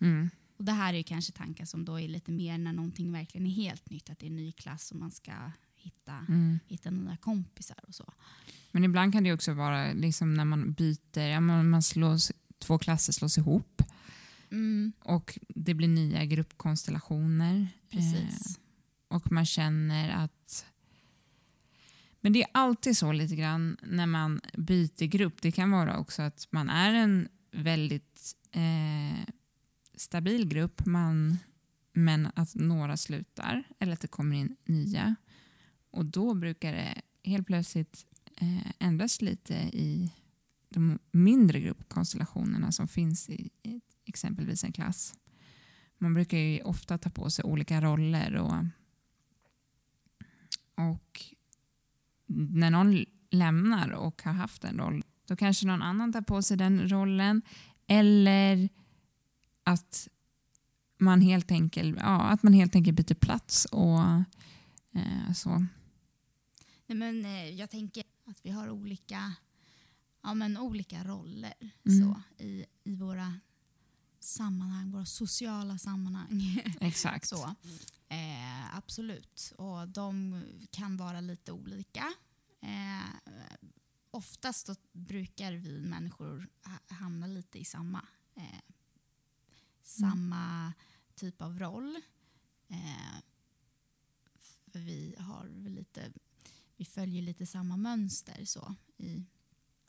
Mm. 0.00 0.30
Och 0.56 0.64
Det 0.64 0.72
här 0.72 0.94
är 0.94 1.02
kanske 1.02 1.32
tankar 1.32 1.64
som 1.64 1.84
då 1.84 2.00
är 2.00 2.08
lite 2.08 2.32
mer 2.32 2.58
när 2.58 2.72
någonting 2.72 3.12
verkligen 3.12 3.46
är 3.46 3.50
helt 3.50 3.90
nytt. 3.90 4.10
Att 4.10 4.18
det 4.18 4.26
är 4.26 4.30
en 4.30 4.36
ny 4.36 4.52
klass 4.52 4.90
och 4.90 4.96
man 4.96 5.10
ska 5.10 5.32
hitta, 5.76 6.26
mm. 6.28 6.58
hitta 6.66 6.90
nya 6.90 7.16
kompisar 7.16 7.78
och 7.88 7.94
så. 7.94 8.12
Men 8.70 8.84
ibland 8.84 9.12
kan 9.12 9.24
det 9.24 9.32
också 9.32 9.52
vara 9.52 9.92
liksom 9.92 10.34
när 10.34 10.44
man 10.44 10.72
byter, 10.72 11.20
ja, 11.20 11.40
man, 11.40 11.70
man 11.70 11.82
slås, 11.82 12.32
två 12.58 12.78
klasser 12.78 13.12
slås 13.12 13.38
ihop. 13.38 13.82
Mm. 14.50 14.92
Och 14.98 15.38
det 15.48 15.74
blir 15.74 15.88
nya 15.88 16.24
gruppkonstellationer. 16.24 17.68
Precis. 17.90 18.58
Eh, 18.58 19.16
och 19.16 19.32
man 19.32 19.46
känner 19.46 20.24
att 20.24 20.66
men 22.20 22.32
det 22.32 22.42
är 22.42 22.48
alltid 22.52 22.96
så 22.96 23.12
lite 23.12 23.36
grann 23.36 23.76
när 23.82 24.06
man 24.06 24.40
byter 24.56 25.06
grupp. 25.06 25.42
Det 25.42 25.52
kan 25.52 25.70
vara 25.70 25.98
också 25.98 26.22
att 26.22 26.48
man 26.50 26.70
är 26.70 26.94
en 26.94 27.28
väldigt 27.52 28.36
eh, 28.52 29.28
stabil 29.94 30.48
grupp 30.48 30.86
man, 30.86 31.38
men 31.92 32.28
att 32.34 32.54
några 32.54 32.96
slutar 32.96 33.64
eller 33.78 33.92
att 33.92 34.00
det 34.00 34.08
kommer 34.08 34.36
in 34.36 34.56
nya. 34.64 35.14
Och 35.90 36.06
då 36.06 36.34
brukar 36.34 36.72
det 36.72 37.02
helt 37.24 37.46
plötsligt 37.46 38.06
eh, 38.36 38.72
ändras 38.78 39.22
lite 39.22 39.54
i 39.54 40.12
de 40.68 40.98
mindre 41.12 41.60
gruppkonstellationerna 41.60 42.72
som 42.72 42.88
finns 42.88 43.30
i, 43.30 43.50
i 43.62 43.80
exempelvis 44.04 44.64
en 44.64 44.72
klass. 44.72 45.14
Man 45.98 46.14
brukar 46.14 46.38
ju 46.38 46.60
ofta 46.60 46.98
ta 46.98 47.10
på 47.10 47.30
sig 47.30 47.44
olika 47.44 47.80
roller 47.80 48.34
och, 48.34 48.64
och 50.74 51.09
när 52.40 52.70
någon 52.70 53.04
lämnar 53.30 53.90
och 53.90 54.22
har 54.22 54.32
haft 54.32 54.64
en 54.64 54.78
roll 54.78 55.02
då 55.26 55.36
kanske 55.36 55.66
någon 55.66 55.82
annan 55.82 56.12
tar 56.12 56.20
på 56.22 56.42
sig 56.42 56.56
den 56.56 56.88
rollen 56.88 57.42
eller 57.86 58.68
att 59.64 60.08
man 60.98 61.20
helt 61.20 61.50
enkelt, 61.50 61.96
ja, 62.00 62.22
att 62.22 62.42
man 62.42 62.52
helt 62.52 62.74
enkelt 62.74 62.96
byter 62.96 63.14
plats 63.14 63.64
och 63.64 64.00
eh, 65.00 65.32
så. 65.36 65.66
Nej, 66.86 66.98
men, 66.98 67.24
eh, 67.24 67.48
jag 67.50 67.70
tänker 67.70 68.04
att 68.24 68.38
vi 68.42 68.50
har 68.50 68.70
olika, 68.70 69.34
ja, 70.22 70.34
men, 70.34 70.58
olika 70.58 71.04
roller 71.04 71.54
Mm. 71.86 72.02
så, 72.02 72.22
i, 72.44 72.64
i 72.84 72.96
våra 72.96 73.34
sammanhang, 74.20 74.90
våra 74.90 75.04
sociala 75.06 75.78
sammanhang. 75.78 76.62
Exakt. 76.80 77.28
så. 77.28 77.44
Eh, 78.08 78.76
absolut. 78.76 79.52
Och 79.58 79.88
de 79.88 80.42
kan 80.70 80.96
vara 80.96 81.20
lite 81.20 81.52
olika. 81.52 82.04
Eh, 82.60 83.30
oftast 84.10 84.66
då 84.66 84.74
brukar 84.92 85.52
vi 85.52 85.82
människor 85.82 86.48
ha- 86.64 86.96
hamna 86.96 87.26
lite 87.26 87.58
i 87.58 87.64
samma, 87.64 88.06
eh, 88.34 88.60
samma 89.82 90.72
typ 91.14 91.42
av 91.42 91.58
roll. 91.58 91.96
Eh, 92.68 93.18
för 94.72 94.78
vi 94.78 95.14
har 95.18 95.48
lite, 95.68 96.12
vi 96.76 96.84
följer 96.84 97.22
lite 97.22 97.46
samma 97.46 97.76
mönster 97.76 98.44
så 98.44 98.74
i 98.96 99.24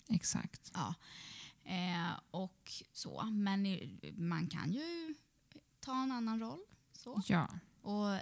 Exakt. 0.09 0.71
Ja. 0.73 0.95
Eh, 1.63 2.19
och 2.31 2.71
så. 2.93 3.23
Men 3.23 3.65
i- 3.65 4.13
man 4.17 4.47
kan 4.47 4.73
ju 4.73 5.15
ta 5.79 6.03
en 6.03 6.11
annan 6.11 6.39
roll. 6.39 6.59
Så. 6.93 7.21
Ja. 7.27 7.49
Och 7.81 8.17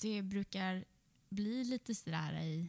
det 0.00 0.22
brukar 0.22 0.84
bli 1.28 1.64
lite 1.64 1.94
sådär 1.94 2.40
i, 2.42 2.68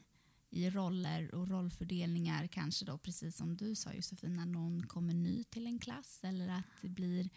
i 0.56 0.70
roller 0.70 1.36
och 1.36 1.48
rollfördelningar 1.48 2.48
kanske 2.48 2.86
då 2.86 2.98
precis 2.98 3.38
som 3.38 3.58
du 3.58 3.76
sa 3.76 3.94
Josefin 3.94 4.34
när 4.36 4.46
någon 4.46 4.88
kommer 4.88 5.14
ny 5.14 5.44
till 5.44 5.68
en 5.68 5.80
klass 5.80 6.20
eller 6.24 6.48
att 6.48 6.66
det 6.82 6.90
blir 6.90 7.30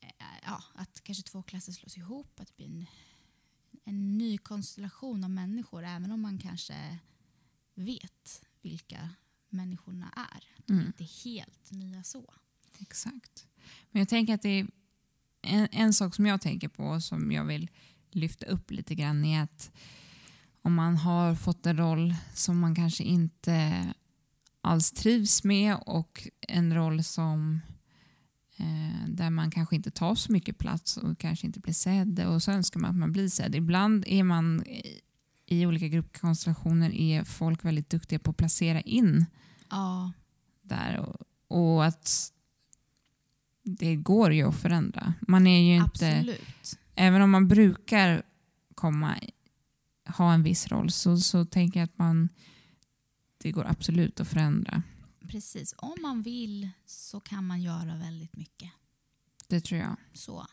eh, 0.00 0.08
ja, 0.44 0.62
att 0.74 1.00
kanske 1.04 1.22
två 1.22 1.42
klasser 1.42 1.72
slås 1.72 1.96
ihop, 1.96 2.40
att 2.40 2.48
det 2.48 2.56
blir 2.56 2.66
en, 2.66 2.86
en 3.84 4.18
ny 4.18 4.38
konstellation 4.38 5.24
av 5.24 5.30
människor 5.30 5.84
även 5.84 6.10
om 6.10 6.20
man 6.20 6.38
kanske 6.38 6.98
vet 7.74 8.42
vilka 8.62 9.10
människorna 9.48 10.12
är. 10.16 10.44
De 10.66 10.72
är 10.72 10.76
Mm. 10.76 10.86
inte 10.86 11.04
helt 11.24 11.70
nya 11.70 12.02
så. 12.02 12.34
Exakt. 12.78 13.46
Men 13.90 14.00
jag 14.00 14.08
tänker 14.08 14.34
att 14.34 14.42
det 14.42 14.48
är 14.48 14.68
en, 15.42 15.68
en 15.72 15.92
sak 15.94 16.14
som 16.14 16.26
jag 16.26 16.40
tänker 16.40 16.68
på 16.68 17.00
som 17.00 17.32
jag 17.32 17.44
vill 17.44 17.70
lyfta 18.10 18.46
upp 18.46 18.70
lite 18.70 18.94
grann 18.94 19.24
är 19.24 19.42
att 19.42 19.70
om 20.62 20.74
man 20.74 20.96
har 20.96 21.34
fått 21.34 21.66
en 21.66 21.76
roll 21.76 22.14
som 22.34 22.58
man 22.58 22.74
kanske 22.74 23.04
inte 23.04 23.86
alls 24.60 24.92
trivs 24.92 25.44
med 25.44 25.76
och 25.86 26.28
en 26.40 26.74
roll 26.74 27.04
som 27.04 27.60
eh, 28.56 29.08
där 29.08 29.30
man 29.30 29.50
kanske 29.50 29.76
inte 29.76 29.90
tar 29.90 30.14
så 30.14 30.32
mycket 30.32 30.58
plats 30.58 30.96
och 30.96 31.18
kanske 31.18 31.46
inte 31.46 31.60
blir 31.60 31.74
sedd 31.74 32.26
och 32.26 32.42
så 32.42 32.50
önskar 32.50 32.80
man 32.80 32.90
att 32.90 32.96
man 32.96 33.12
blir 33.12 33.28
sedd. 33.28 33.54
Ibland 33.54 34.04
är 34.06 34.22
man 34.22 34.64
i, 35.46 35.66
olika 35.66 35.88
gruppkonstellationer 35.88 36.90
är 36.94 37.24
folk 37.24 37.64
väldigt 37.64 37.90
duktiga 37.90 38.18
på 38.18 38.30
att 38.30 38.36
placera 38.36 38.80
in 38.80 39.26
Ja, 39.70 40.12
där 40.62 40.98
och, 40.98 41.16
och 41.48 41.84
att 41.84 42.32
det 43.62 43.96
går 43.96 44.32
ju 44.32 44.48
att 44.48 44.56
förändra. 44.56 45.14
Man 45.20 45.46
är 45.46 45.60
ju 45.60 45.74
inte, 45.76 46.18
absolut. 46.18 46.78
även 46.94 47.22
om 47.22 47.30
man 47.30 47.48
brukar 47.48 48.22
komma, 48.74 49.16
ha 50.16 50.32
en 50.32 50.42
viss 50.42 50.68
roll 50.68 50.90
så, 50.90 51.16
så 51.16 51.44
tänker 51.44 51.80
jag 51.80 51.84
att 51.84 51.98
man, 51.98 52.28
det 53.38 53.52
går 53.52 53.64
absolut 53.64 54.20
att 54.20 54.28
förändra. 54.28 54.82
Precis. 55.28 55.74
Om 55.78 55.94
man 56.02 56.22
vill 56.22 56.70
så 56.86 57.20
kan 57.20 57.46
man 57.46 57.62
göra 57.62 57.96
väldigt 57.96 58.36
mycket. 58.36 58.70
Det 59.48 59.60
tror 59.60 59.80
jag. 59.80 59.96
Så. 60.12 60.46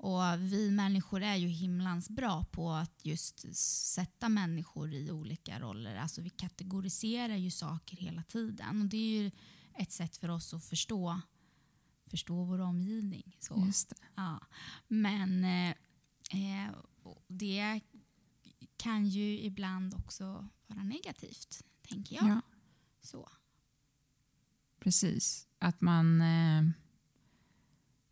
Och 0.00 0.22
vi 0.38 0.70
människor 0.70 1.22
är 1.22 1.36
ju 1.36 1.48
himlans 1.48 2.10
bra 2.10 2.44
på 2.44 2.72
att 2.72 3.04
just 3.04 3.56
sätta 3.56 4.28
människor 4.28 4.94
i 4.94 5.10
olika 5.10 5.60
roller. 5.60 5.96
Alltså 5.96 6.20
vi 6.22 6.30
kategoriserar 6.30 7.36
ju 7.36 7.50
saker 7.50 7.96
hela 7.96 8.22
tiden. 8.22 8.80
Och 8.80 8.86
det 8.86 8.96
är 8.96 9.22
ju 9.22 9.30
ett 9.74 9.92
sätt 9.92 10.16
för 10.16 10.28
oss 10.28 10.54
att 10.54 10.64
förstå, 10.64 11.20
förstå 12.06 12.44
vår 12.44 12.58
omgivning. 12.60 13.36
Så. 13.40 13.62
Just 13.66 13.88
det. 13.88 13.96
Ja. 14.14 14.40
Men 14.88 15.44
eh, 15.44 15.70
eh, 16.30 16.72
det 17.28 17.80
kan 18.78 19.06
ju 19.06 19.40
ibland 19.40 19.94
också 19.94 20.48
vara 20.66 20.82
negativt, 20.82 21.62
tänker 21.88 22.16
jag. 22.16 22.28
Ja. 22.28 22.40
Så. 23.02 23.28
Precis. 24.80 25.46
Att 25.58 25.80
man 25.80 26.20
eh, 26.20 26.62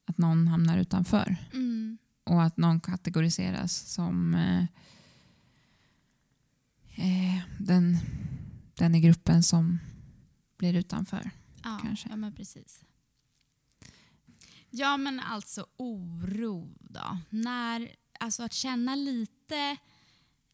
att 0.05 0.19
någon 0.19 0.49
hamnar 0.49 0.79
utanför 0.79 1.37
Mm. 1.53 1.99
och 2.25 2.43
att 2.43 2.57
någon 2.57 2.81
kategoriseras 2.81 3.93
som 3.93 4.35
eh, 4.35 4.63
eh, 6.97 7.43
den, 7.59 7.97
den 8.75 8.95
i 8.95 9.01
gruppen 9.01 9.43
som 9.43 9.79
blir 10.57 10.75
utanför. 10.75 11.31
Ja, 11.65 11.79
Kanske. 11.83 12.09
ja, 12.09 12.17
men 12.17 12.33
precis. 12.35 12.83
Ja, 14.71 14.97
men 14.97 15.21
alltså 15.21 15.67
oro 15.77 16.75
då. 16.81 17.19
När, 17.31 17.97
alltså 18.21 18.43
att 18.43 18.53
känna 18.53 18.95
lite, 18.95 19.77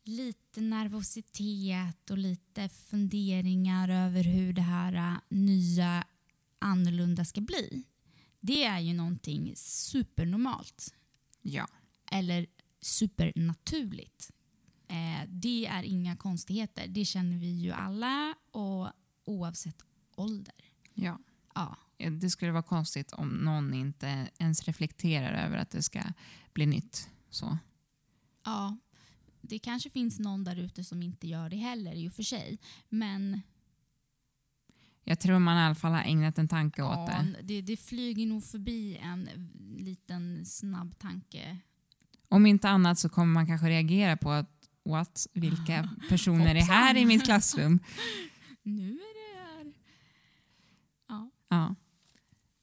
lite 0.04 0.60
nervositet 0.60 2.10
och 2.10 2.18
lite 2.18 2.68
funderingar 2.68 3.88
över 3.88 4.24
hur 4.24 4.52
det 4.52 4.62
här 4.62 4.92
äh, 4.92 5.18
nya 5.28 6.04
annorlunda 6.58 7.24
ska 7.24 7.40
bli. 7.40 7.82
Det 8.40 8.64
är 8.64 8.80
ju 8.80 8.94
någonting 8.94 9.52
supernormalt 9.56 10.94
Ja. 11.42 11.68
eller 12.10 12.46
supernaturligt. 12.80 14.30
Eh, 14.88 15.28
det 15.28 15.66
är 15.66 15.82
inga 15.82 16.16
konstigheter. 16.16 16.88
Det 16.88 17.04
känner 17.04 17.36
vi 17.38 17.50
ju 17.50 17.70
alla 17.72 18.34
och 18.50 18.88
oavsett 19.24 19.82
ålder. 20.16 20.54
ja. 20.94 21.18
Ja. 21.54 21.76
Det 22.20 22.30
skulle 22.30 22.52
vara 22.52 22.62
konstigt 22.62 23.12
om 23.12 23.28
någon 23.28 23.74
inte 23.74 24.28
ens 24.38 24.62
reflekterar 24.64 25.46
över 25.46 25.56
att 25.56 25.70
det 25.70 25.82
ska 25.82 26.02
bli 26.52 26.66
nytt. 26.66 27.08
Så. 27.30 27.58
Ja, 28.44 28.76
det 29.42 29.58
kanske 29.58 29.90
finns 29.90 30.18
någon 30.18 30.44
där 30.44 30.56
ute 30.56 30.84
som 30.84 31.02
inte 31.02 31.26
gör 31.26 31.48
det 31.48 31.56
heller 31.56 31.94
i 31.94 32.08
och 32.08 32.12
för 32.12 32.22
sig. 32.22 32.58
Men 32.88 33.40
Jag 35.04 35.20
tror 35.20 35.38
man 35.38 35.56
i 35.56 35.60
alla 35.60 35.74
fall 35.74 35.92
har 35.92 36.02
ägnat 36.02 36.38
en 36.38 36.48
tanke 36.48 36.82
åt 36.82 36.90
ja, 36.92 37.22
det. 37.22 37.42
det, 37.42 37.60
det 37.62 37.76
flyger 37.76 38.26
nog 38.26 38.44
förbi 38.44 38.96
en 39.02 39.28
liten 39.76 40.46
snabb 40.46 40.98
tanke. 40.98 41.58
Om 42.28 42.46
inte 42.46 42.68
annat 42.68 42.98
så 42.98 43.08
kommer 43.08 43.32
man 43.32 43.46
kanske 43.46 43.68
reagera 43.68 44.16
på 44.16 44.30
att 44.30 44.68
what, 44.84 45.26
vilka 45.32 45.90
personer 46.08 46.54
är 46.54 46.60
här 46.62 46.96
i 46.96 47.04
mitt 47.06 47.24
klassrum? 47.24 47.78
Nu 48.64 48.92
är 48.92 49.34
det 49.34 49.42
här. 49.42 49.72
Ja. 51.08 51.30
Ja. 51.48 51.74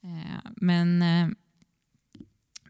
Eh, 0.04 0.52
Men, 0.56 1.02
eh, 1.02 1.30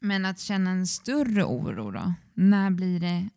men 0.01 0.25
att 0.25 0.39
känna 0.39 0.69
en 0.69 0.87
större 0.87 1.43
oro 1.43 1.91
då? 1.91 2.13
När 2.33 2.69
blir 2.71 2.99
det 2.99 3.29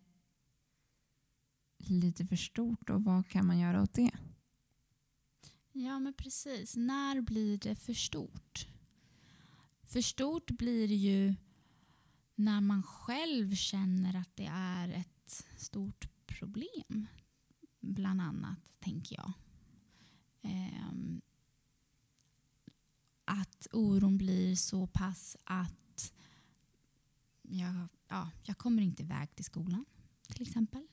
lite 1.90 2.26
för 2.26 2.36
stort 2.36 2.90
och 2.90 3.04
vad 3.04 3.28
kan 3.28 3.46
man 3.46 3.58
göra 3.58 3.82
åt 3.82 3.94
det? 3.94 4.10
ja, 5.72 5.98
men 5.98 6.14
precis. 6.14 6.76
När 6.76 7.20
blir 7.20 7.58
det 7.58 7.74
för 7.74 7.94
stort? 7.94 8.66
För 9.82 10.00
stort 10.00 10.50
blir 10.50 10.88
det 10.88 10.94
ju 10.94 11.34
när 12.34 12.60
man 12.60 12.82
själv 12.82 13.54
känner 13.54 14.16
att 14.16 14.36
det 14.36 14.50
är 14.52 14.88
ett 14.88 15.44
stort 15.56 16.08
problem. 16.26 17.06
Bland 17.80 18.20
annat, 18.20 18.58
tänker 18.80 19.16
jag. 19.16 19.32
Eh, 20.42 20.92
att 23.24 23.66
oron 23.72 24.18
blir 24.18 24.56
så 24.56 24.86
pass 24.86 25.36
att 25.44 26.12
jag, 27.42 27.88
ja, 28.08 28.30
jag 28.42 28.58
kommer 28.58 28.82
inte 28.82 29.02
iväg 29.02 29.34
till 29.34 29.44
skolan, 29.44 29.84
till 30.28 30.42
exempel. 30.42 30.86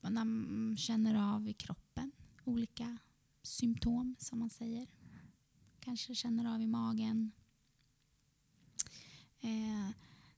När 0.00 0.10
man 0.10 0.76
känner 0.76 1.34
av 1.34 1.48
i 1.48 1.52
kroppen 1.52 2.12
olika 2.48 2.98
symptom 3.42 4.16
som 4.18 4.38
man 4.38 4.50
säger. 4.50 4.88
Kanske 5.80 6.14
känner 6.14 6.54
av 6.54 6.60
i 6.60 6.66
magen. 6.66 7.32
Eh, 9.40 9.90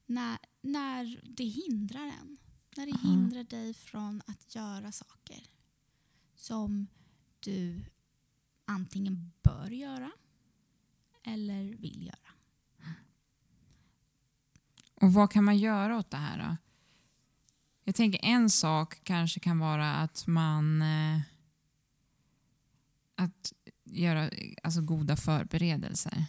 när, 0.07 0.39
när 0.61 1.21
det 1.37 1.45
hindrar 1.45 2.07
en. 2.07 2.39
När 2.77 2.87
det 2.87 2.93
Aha. 2.93 3.09
hindrar 3.09 3.45
dig 3.45 3.75
från 3.75 4.23
att 4.27 4.55
göra 4.55 4.93
saker 4.93 5.43
som 6.37 6.87
du 7.41 7.85
antingen 8.65 9.33
bör 9.43 9.71
göra 9.71 10.11
eller 11.23 11.65
vill 11.65 12.07
göra. 12.07 12.33
Och 14.95 15.13
vad 15.13 15.31
kan 15.31 15.45
man 15.45 15.59
göra 15.59 15.99
åt 15.99 16.11
det 16.11 16.17
här 16.17 16.49
då? 16.49 16.57
Jag 17.91 17.95
tänker 17.95 18.25
en 18.25 18.51
sak 18.51 19.01
kanske 19.05 19.41
kan 19.41 19.59
vara 19.59 19.95
att 19.95 20.27
man 20.27 20.83
eh, 20.83 21.21
att 23.15 23.53
göra 23.85 24.31
alltså, 24.63 24.81
goda 24.81 25.17
förberedelser. 25.17 26.25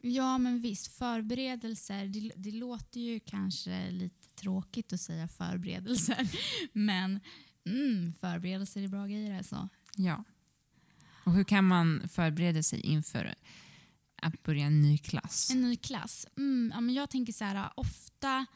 Ja, 0.00 0.38
men 0.38 0.60
visst. 0.60 0.86
Förberedelser, 0.86 2.06
det, 2.06 2.32
det 2.36 2.50
låter 2.50 3.00
ju 3.00 3.20
kanske 3.20 3.90
lite 3.90 4.28
tråkigt 4.28 4.92
att 4.92 5.00
säga 5.00 5.28
förberedelser. 5.28 6.28
Men 6.72 7.20
mm, 7.66 8.12
förberedelser 8.12 8.82
är 8.82 8.88
bra 8.88 9.06
grejer 9.06 9.38
alltså. 9.38 9.68
Ja. 9.96 10.24
Och 11.24 11.32
hur 11.32 11.44
kan 11.44 11.64
man 11.64 12.08
förbereda 12.08 12.62
sig 12.62 12.80
inför 12.80 13.34
att 14.22 14.42
börja 14.42 14.66
en 14.66 14.80
ny 14.80 14.98
klass? 14.98 15.50
En 15.50 15.60
ny 15.60 15.76
klass. 15.76 16.26
Mm, 16.36 16.72
ja, 16.74 16.80
men 16.80 16.94
jag 16.94 17.10
tänker 17.10 17.32
så 17.32 17.44
här, 17.44 17.70
ofta 17.74 18.46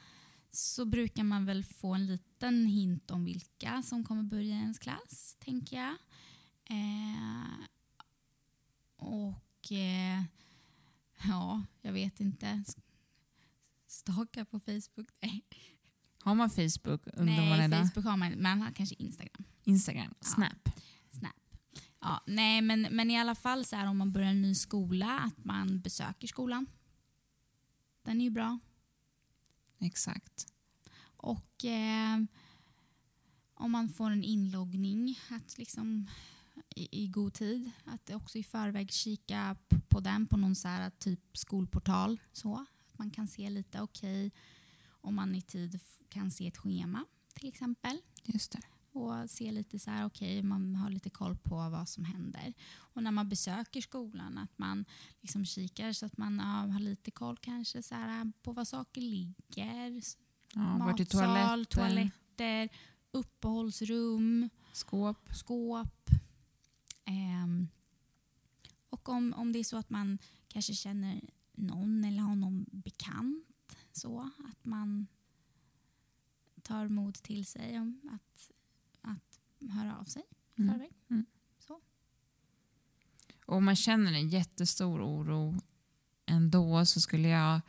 så 0.51 0.85
brukar 0.85 1.25
man 1.25 1.45
väl 1.47 1.65
få 1.65 1.95
en 1.95 2.07
liten 2.07 2.67
hint 2.67 3.11
om 3.11 3.25
vilka 3.25 3.83
som 3.83 4.05
kommer 4.05 4.23
börja 4.23 4.55
i 4.55 4.59
ens 4.59 4.79
klass, 4.79 5.37
tänker 5.39 5.77
jag. 5.77 5.95
Eh, 6.65 7.67
och 8.97 9.73
eh, 9.73 10.23
ja, 11.29 11.63
jag 11.83 11.93
vet 11.93 12.21
inte. 12.21 12.65
Staka 13.87 14.45
på 14.45 14.61
Facebook? 14.61 15.09
Nej, 15.23 15.45
Har 16.23 16.35
man 16.35 16.51
Facebook, 16.51 17.03
Nej? 17.17 17.71
Facebook 17.71 18.05
har 18.05 18.17
man 18.17 18.31
men 18.31 18.43
man 18.43 18.61
har 18.63 18.73
kanske 18.73 18.95
Instagram. 18.99 19.45
Instagram, 19.63 20.15
Ja. 20.21 20.27
Snap. 20.27 20.69
Snap. 21.11 21.33
Ja, 22.01 22.23
nej, 22.27 22.61
men, 22.63 22.87
men 22.91 23.11
i 23.11 23.19
alla 23.19 23.35
fall 23.35 23.65
så 23.65 23.77
här 23.77 23.87
om 23.87 23.99
man 23.99 24.13
börjar 24.13 24.31
en 24.31 24.43
ny 24.43 24.55
skola, 24.55 25.19
att 25.19 25.45
man 25.45 25.81
besöker 25.81 26.27
skolan. 26.29 26.67
Den 28.03 28.21
är 28.21 28.25
ju 28.25 28.31
bra. 28.31 28.59
Exakt. 29.81 30.47
Och 31.03 31.65
eh, 31.65 32.19
om 33.55 33.71
man 33.71 33.89
får 33.89 34.11
en 34.11 34.25
inloggning 34.25 35.19
att 35.31 35.59
liksom 35.59 36.07
i, 36.77 37.05
i 37.05 37.09
god 37.09 37.35
tid, 37.35 37.71
att 37.85 38.11
också 38.11 38.39
i 38.39 38.43
förväg 38.45 38.93
kika 38.93 39.57
på 39.89 40.01
den 40.01 40.27
på 40.27 40.37
någon 40.37 40.55
så 40.55 40.69
här 40.69 40.91
typ 40.91 41.39
skolportal. 41.39 42.21
Så 42.33 42.55
att 42.55 42.99
man 42.99 43.11
kan 43.11 43.29
se 43.29 43.51
lite, 43.51 43.81
okej, 43.81 44.33
om 44.89 45.15
man 45.15 45.35
i 45.35 45.43
tid 45.43 45.81
kan 46.09 46.31
se 46.31 46.47
ett 46.47 46.57
schema 46.57 47.05
till 47.35 47.49
exempel 47.49 48.01
Just 48.25 48.53
det 48.53 48.63
och 48.93 49.31
se 49.31 49.53
lite 49.53 49.79
så 49.79 49.91
här, 49.91 50.07
okej, 50.07 50.43
man 50.43 50.75
har 50.75 50.91
lite 50.91 51.11
koll 51.11 51.37
på 51.37 51.55
vad 51.55 51.89
som 51.89 52.05
händer. 52.05 52.55
Och 52.77 53.03
när 53.03 53.11
man 53.11 53.29
besöker 53.29 53.81
skolan, 53.81 54.39
att 54.39 54.59
man 54.59 54.85
liksom 55.21 55.45
kikar 55.45 55.93
så 55.93 56.07
att 56.07 56.17
man 56.17 56.37
ja, 56.39 56.73
har 56.73 56.81
lite 56.81 57.11
koll 57.11 57.37
kanske 57.37 57.83
så 57.83 57.95
här, 57.95 58.33
på 58.43 58.53
var 58.53 58.65
saker 58.65 59.01
ligger. 59.01 60.03
Ja, 60.55 60.79
Matsal, 60.79 61.07
toaletter? 61.07 61.65
toaletter, 61.65 62.69
uppehållsrum, 63.11 64.49
Skåp? 64.73 65.29
skåp. 65.35 66.11
Ehm, 67.05 67.69
och 68.91 69.09
om, 69.09 69.35
om 69.35 69.53
det 69.53 69.59
är 69.59 69.65
så 69.65 69.77
att 69.77 69.91
man 69.91 70.19
kanske 70.49 70.75
känner 70.75 71.21
någon 71.53 72.05
eller 72.05 72.23
har 72.23 72.37
någon 72.37 72.67
bekant 72.71 73.77
så 73.93 74.21
att 74.21 74.65
man 74.65 75.07
tar 76.63 76.89
mod 76.89 77.15
till 77.15 77.47
sig 77.47 77.79
om 77.81 78.01
att 78.13 78.51
höra 79.69 79.97
av 79.97 80.05
sig 80.05 80.23
i 80.57 80.63
Mm. 80.63 80.75
förväg. 80.75 80.91
Mm. 81.11 81.27
Så. 81.67 81.81
Och 83.47 83.57
om 83.57 83.65
man 83.65 83.77
känner 83.77 84.13
en 84.13 84.29
jättestor 84.29 85.03
oro 85.03 85.61
ändå 86.27 86.87
så 86.87 87.01
skulle 87.01 87.29
jag... 87.29 87.61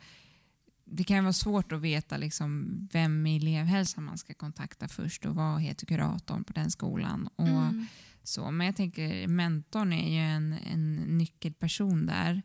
Det 0.84 1.04
kan 1.04 1.24
vara 1.24 1.32
svårt 1.32 1.72
att 1.72 1.80
veta 1.80 2.16
liksom 2.16 2.78
vem 2.92 3.26
i 3.26 3.36
elevhälsan 3.36 4.04
man 4.04 4.18
ska 4.18 4.34
kontakta 4.34 4.88
först 4.88 5.26
och 5.26 5.34
vad 5.34 5.60
heter 5.62 5.86
kuratorn 5.86 6.44
på 6.44 6.52
den 6.52 6.70
skolan. 6.70 7.28
Och 7.36 7.46
Mm. 7.48 7.86
så. 8.22 8.50
Men 8.50 8.66
jag 8.66 8.76
tänker 8.76 9.26
mentorn 9.28 9.92
är 9.92 10.10
ju 10.10 10.18
en, 10.18 10.52
en 10.52 10.94
nyckelperson 11.18 12.06
där. 12.06 12.42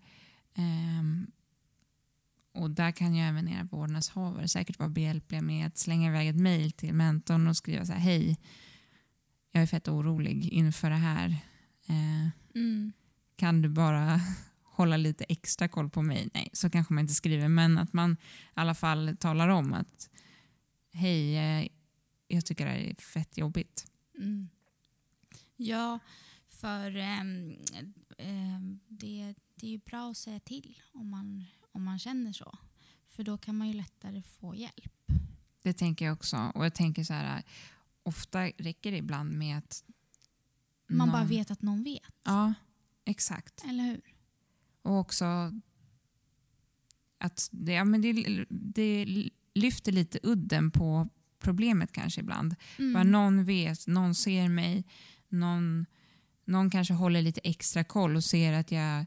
Ehm, 0.53 1.27
och 2.53 2.71
där 2.71 2.91
kan 2.91 3.15
ju 3.15 3.21
även 3.21 3.47
era 3.47 3.63
vårdnadshavare 3.63 4.47
säkert 4.47 4.79
vara 4.79 4.89
behjälpliga 4.89 5.41
med 5.41 5.67
att 5.67 5.77
slänga 5.77 6.09
iväg 6.09 6.27
ett 6.27 6.35
mejl 6.41 6.71
till 6.71 6.93
mentorn 6.93 7.47
och 7.47 7.57
skriva 7.57 7.85
så 7.85 7.93
här 7.93 7.99
hej, 7.99 8.37
jag 9.51 9.63
är 9.63 9.67
fett 9.67 9.87
orolig 9.87 10.49
inför 10.49 10.89
det 10.89 10.95
här. 10.95 11.29
Eh, 11.87 12.29
Mm. 12.55 12.93
kan 13.35 13.61
du 13.61 13.69
bara 13.69 14.21
hålla 14.63 14.97
lite 14.97 15.23
extra 15.23 15.67
koll 15.67 15.89
på 15.89 16.01
mig? 16.01 16.29
Nej, 16.33 16.49
så 16.53 16.69
kanske 16.69 16.93
man 16.93 17.01
inte 17.01 17.13
skriver, 17.13 17.47
men 17.47 17.77
att 17.77 17.93
man 17.93 18.11
i 18.13 18.17
alla 18.53 18.75
fall 18.75 19.17
talar 19.19 19.47
om 19.49 19.73
att 19.73 20.09
hej, 20.93 21.37
eh, 21.37 21.67
jag 22.27 22.45
tycker 22.45 22.65
det 22.65 22.71
här 22.71 22.79
är 22.79 22.95
fett 22.95 23.37
jobbigt. 23.37 23.91
Mm. 24.17 24.49
Ja, 25.55 25.99
för 26.47 26.95
ehm, 26.95 27.55
ehm, 28.17 28.79
det, 28.87 29.33
det 29.55 29.67
är 29.67 29.71
ju 29.71 29.77
bra 29.85 30.11
att 30.11 30.17
säga 30.17 30.39
till 30.39 30.79
om 30.93 31.09
man, 31.09 31.45
om 31.71 31.83
man 31.83 31.99
känner 31.99 32.33
så. 32.33 32.57
För 33.07 33.23
då 33.23 33.37
kan 33.37 33.57
man 33.57 33.67
ju 33.67 33.73
lättare 33.73 34.21
få 34.21 34.55
hjälp. 34.55 34.93
Det 35.63 35.73
tänker 35.73 36.05
jag 36.05 36.13
också. 36.13 36.51
Och 36.55 36.65
jag 36.65 36.73
tänker 36.73 37.03
så 37.03 37.13
här, 37.13 37.43
ofta 38.07 38.43
räcker 38.47 38.91
det 38.91 38.97
ibland 38.97 39.31
med 39.37 39.57
att 39.57 39.83
Man 40.89 41.09
bara 41.11 41.19
någon- 41.21 41.29
vet 41.29 41.51
att 41.51 41.61
någon 41.61 41.83
vet, 41.83 42.01
Ja, 42.25 42.53
exakt. 43.05 43.63
eller 43.69 43.83
hur? 43.83 44.01
Och 44.81 44.99
också 44.99 45.25
att 47.17 47.49
det, 47.51 47.71
ja, 47.73 47.83
men 47.83 48.01
det, 48.01 48.45
det 48.49 49.05
lyfter 49.55 49.91
lite 49.91 50.19
udden 50.23 50.71
på 50.71 51.09
problemet 51.39 51.91
kanske 51.91 52.21
ibland. 52.21 52.55
Mm. 52.79 52.93
Bara 52.93 53.03
någon 53.03 53.45
vet, 53.45 53.87
någon 53.87 54.15
ser 54.15 54.49
mig, 54.49 54.83
någon, 55.29 55.85
någon 56.45 56.69
kanske 56.69 56.93
håller 56.93 57.21
lite 57.21 57.41
extra 57.43 57.83
koll 57.83 58.15
och 58.15 58.23
ser 58.23 58.53
att 58.53 58.71
jag, 58.71 59.05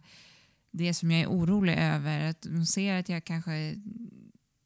det 0.70 0.94
som 0.94 1.10
jag 1.10 1.20
är 1.20 1.26
orolig 1.26 1.74
över, 1.78 2.20
att 2.24 2.42
de 2.42 2.66
ser 2.66 2.94
att 3.00 3.08
jag 3.08 3.24
kanske 3.24 3.76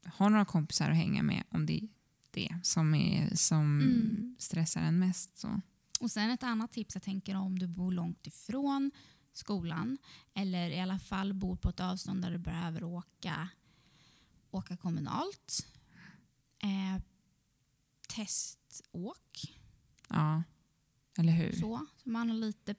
har 0.04 0.30
några 0.30 0.44
kompisar 0.44 0.90
att 0.90 0.96
hänga 0.96 1.22
med 1.22 1.44
om 1.48 1.66
det 1.66 1.80
det 2.34 2.58
som, 2.62 2.94
är, 2.94 3.34
som 3.36 3.80
Mm. 3.80 4.36
stressar 4.38 4.80
en 4.80 4.98
mest. 4.98 5.38
Så. 5.38 5.60
Och 6.00 6.10
sen 6.10 6.30
ett 6.30 6.42
annat 6.42 6.72
tips 6.72 6.94
jag 6.94 7.02
tänker 7.02 7.34
om 7.36 7.58
du 7.58 7.66
bor 7.66 7.92
långt 7.92 8.26
ifrån 8.26 8.90
skolan 9.32 9.98
eller 10.34 10.70
i 10.70 10.80
alla 10.80 10.98
fall 10.98 11.34
bor 11.34 11.56
på 11.56 11.68
ett 11.68 11.80
avstånd 11.80 12.22
där 12.22 12.30
du 12.30 12.38
behöver 12.38 12.84
åka, 12.84 13.48
åka 14.50 14.76
kommunalt. 14.76 15.66
Eh, 16.62 17.02
teståk. 18.08 19.54
Ja, 20.08 20.42
eller 21.18 21.32
hur? 21.32 21.52
Så, 21.52 21.86
så 22.02 22.10
man 22.10 22.28
har 22.30 22.36
lite, 22.36 22.74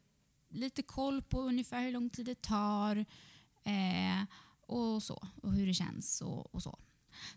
lite 0.49 0.83
koll 0.83 1.21
på 1.21 1.41
ungefär 1.41 1.81
hur 1.81 1.91
lång 1.91 2.09
tid 2.09 2.25
det 2.25 2.41
tar 2.41 2.95
eh, 3.63 4.23
och 4.67 5.03
så 5.03 5.27
och 5.43 5.53
hur 5.53 5.67
det 5.67 5.73
känns 5.73 6.21
och, 6.21 6.55
och 6.55 6.63
så. 6.63 6.79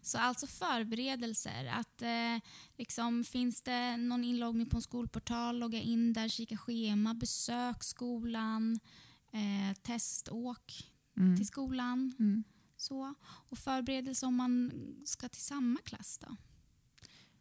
Så 0.02 0.18
alltså 0.18 0.46
förberedelser. 0.46 1.66
Att, 1.66 2.02
eh, 2.02 2.48
liksom, 2.76 3.24
finns 3.24 3.62
det 3.62 3.96
någon 3.96 4.24
inloggning 4.24 4.66
på 4.68 4.76
en 4.76 4.82
skolportal, 4.82 5.58
logga 5.58 5.80
in 5.80 6.12
där, 6.12 6.28
kika 6.28 6.56
schema, 6.56 7.14
besök 7.14 7.82
skolan, 7.84 8.80
eh, 9.32 9.76
teståk 9.82 10.92
Mm. 11.16 11.36
till 11.36 11.46
skolan. 11.46 12.14
Mm. 12.18 12.44
Så. 12.76 13.14
Och 13.22 13.58
förberedelse 13.58 14.26
om 14.26 14.34
man 14.34 14.72
ska 15.06 15.28
till 15.28 15.42
samma 15.42 15.80
klass 15.84 16.18
då. 16.18 16.36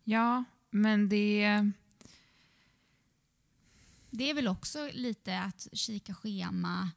Ja, 0.04 0.44
men 0.70 1.10
det... 1.10 1.72
Det 4.12 4.30
är 4.30 4.34
väl 4.34 4.48
också 4.48 4.90
lite 4.94 5.40
att 5.40 5.68
kika 5.74 6.14
schema. 6.14 6.92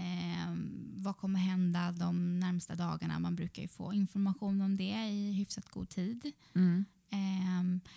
Eh, 0.00 0.54
vad 0.96 1.16
kommer 1.16 1.38
hända 1.38 1.92
de 1.92 2.40
närmsta 2.40 2.74
dagarna? 2.74 3.18
Man 3.18 3.36
brukar 3.36 3.62
ju 3.62 3.68
få 3.68 3.92
information 3.92 4.60
om 4.60 4.76
det 4.76 5.08
i 5.08 5.32
hyfsat 5.32 5.68
god 5.68 5.88
tid. 5.88 6.32
Mm. 6.54 6.84
Eh, 7.10 7.90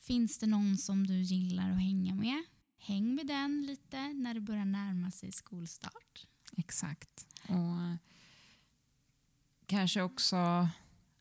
finns 0.00 0.38
det 0.38 0.46
någon 0.46 0.76
som 0.76 1.06
du 1.06 1.14
gillar 1.14 1.70
att 1.70 1.80
hänga 1.80 2.14
med? 2.14 2.42
Häng 2.78 3.14
med 3.14 3.26
den 3.26 3.66
lite 3.66 4.12
när 4.12 4.34
det 4.34 4.40
börjar 4.40 4.64
närma 4.64 5.10
sig 5.10 5.32
skolstart. 5.32 6.26
Exakt. 6.56 7.26
Och 7.48 7.96
kanske 9.66 10.02
också, 10.02 10.36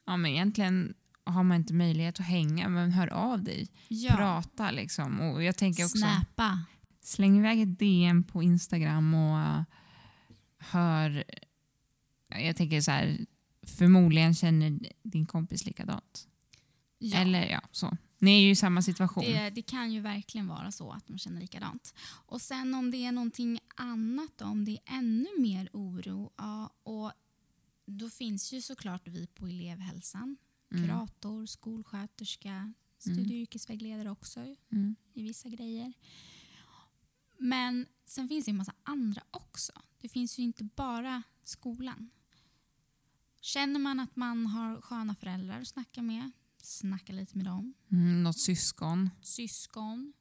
ja 0.06 0.18
men 0.18 0.26
egentligen 0.26 0.94
har 1.24 1.44
man 1.44 1.58
inte 1.58 1.74
möjlighet 1.74 2.20
att 2.20 2.26
hänga, 2.26 2.70
men 2.70 2.92
hör 2.92 3.08
av 3.08 3.44
dig. 3.44 3.68
Ja. 3.88 4.16
Prata 4.16 4.72
liksom. 4.72 5.22
Och 5.22 5.44
jag 5.44 5.58
tänker 5.58 5.84
också, 5.84 5.98
Snappa. 5.98 6.66
släng 7.02 7.38
iväg 7.38 7.62
ett 7.62 7.80
DM 7.80 8.24
på 8.24 8.44
Instagram 8.44 9.14
och 9.14 9.38
uh, 9.38 9.64
hör... 10.60 11.24
Jag 12.28 12.56
tänker 12.56 12.82
så 12.82 12.92
här, 12.92 13.26
förmodligen 13.62 14.36
känner 14.36 14.80
din 15.04 15.26
kompis 15.26 15.66
likadant. 15.66 16.28
Ja. 16.98 17.18
Eller 17.18 17.50
ja, 17.50 17.62
så. 17.72 17.98
Ni 18.18 18.32
är 18.32 18.40
ju 18.42 18.50
i 18.50 18.56
samma 18.56 18.82
situation. 18.82 19.24
Det, 19.24 19.50
det 19.50 19.62
kan 19.62 19.92
ju 19.92 20.00
verkligen 20.02 20.48
vara 20.48 20.72
så 20.72 20.92
att 20.92 21.08
de 21.08 21.18
känner 21.18 21.42
likadant. 21.42 21.94
Och 22.26 22.42
sen 22.42 22.74
om 22.74 22.92
det 22.92 23.06
är 23.06 23.12
någonting 23.12 23.60
annat, 23.76 24.32
då, 24.38 24.46
om 24.46 24.66
det 24.66 24.72
är 24.72 24.80
ännu 24.98 25.28
mer 25.40 25.70
oro, 25.74 26.32
ja, 26.38 26.74
och 26.84 27.12
då 27.86 28.10
finns 28.10 28.54
ju 28.54 28.62
såklart 28.62 29.08
vi 29.08 29.28
på 29.28 29.48
elevhälsan, 29.48 30.38
Mm. 30.72 30.84
kurator, 30.88 31.46
skolsköterska, 31.46 32.74
studie 32.98 33.22
och 33.36 33.42
yrkesvägledare 33.42 34.10
också 34.12 34.56
Mm. 34.72 34.96
i 35.14 35.24
vissa 35.24 35.50
grejer. 35.50 35.94
Men 37.38 37.86
sen 38.06 38.28
finns 38.28 38.46
det 38.46 38.52
en 38.52 38.58
massa 38.58 38.74
andra 38.84 39.22
också. 39.32 39.72
Det 40.02 40.10
finns 40.10 40.40
ju 40.40 40.44
inte 40.44 40.64
bara 40.64 41.24
skolan. 41.44 42.10
Känner 43.42 43.80
man 43.80 44.00
att 44.00 44.16
man 44.16 44.46
har 44.46 44.82
sköna 44.82 45.16
föräldrar 45.16 45.62
att 45.62 45.68
snacka 45.68 46.02
med, 46.02 46.32
snacka 46.58 47.14
lite 47.14 47.38
med 47.38 47.46
dem. 47.46 47.74
Mm, 47.92 48.24
något 48.24 48.40
syskon. 48.40 49.10
Syskon. 49.22 50.14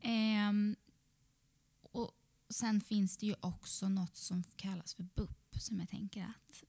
Ehm, 0.00 0.76
och 1.82 2.12
sen 2.50 2.80
finns 2.80 3.16
det 3.16 3.26
ju 3.26 3.34
också 3.40 3.88
något 3.88 4.16
som 4.16 4.44
kallas 4.56 4.94
för 4.94 5.02
BUP 5.02 5.56
som 5.60 5.80
jag 5.80 5.88
tänker 5.88 6.22
att 6.22 6.64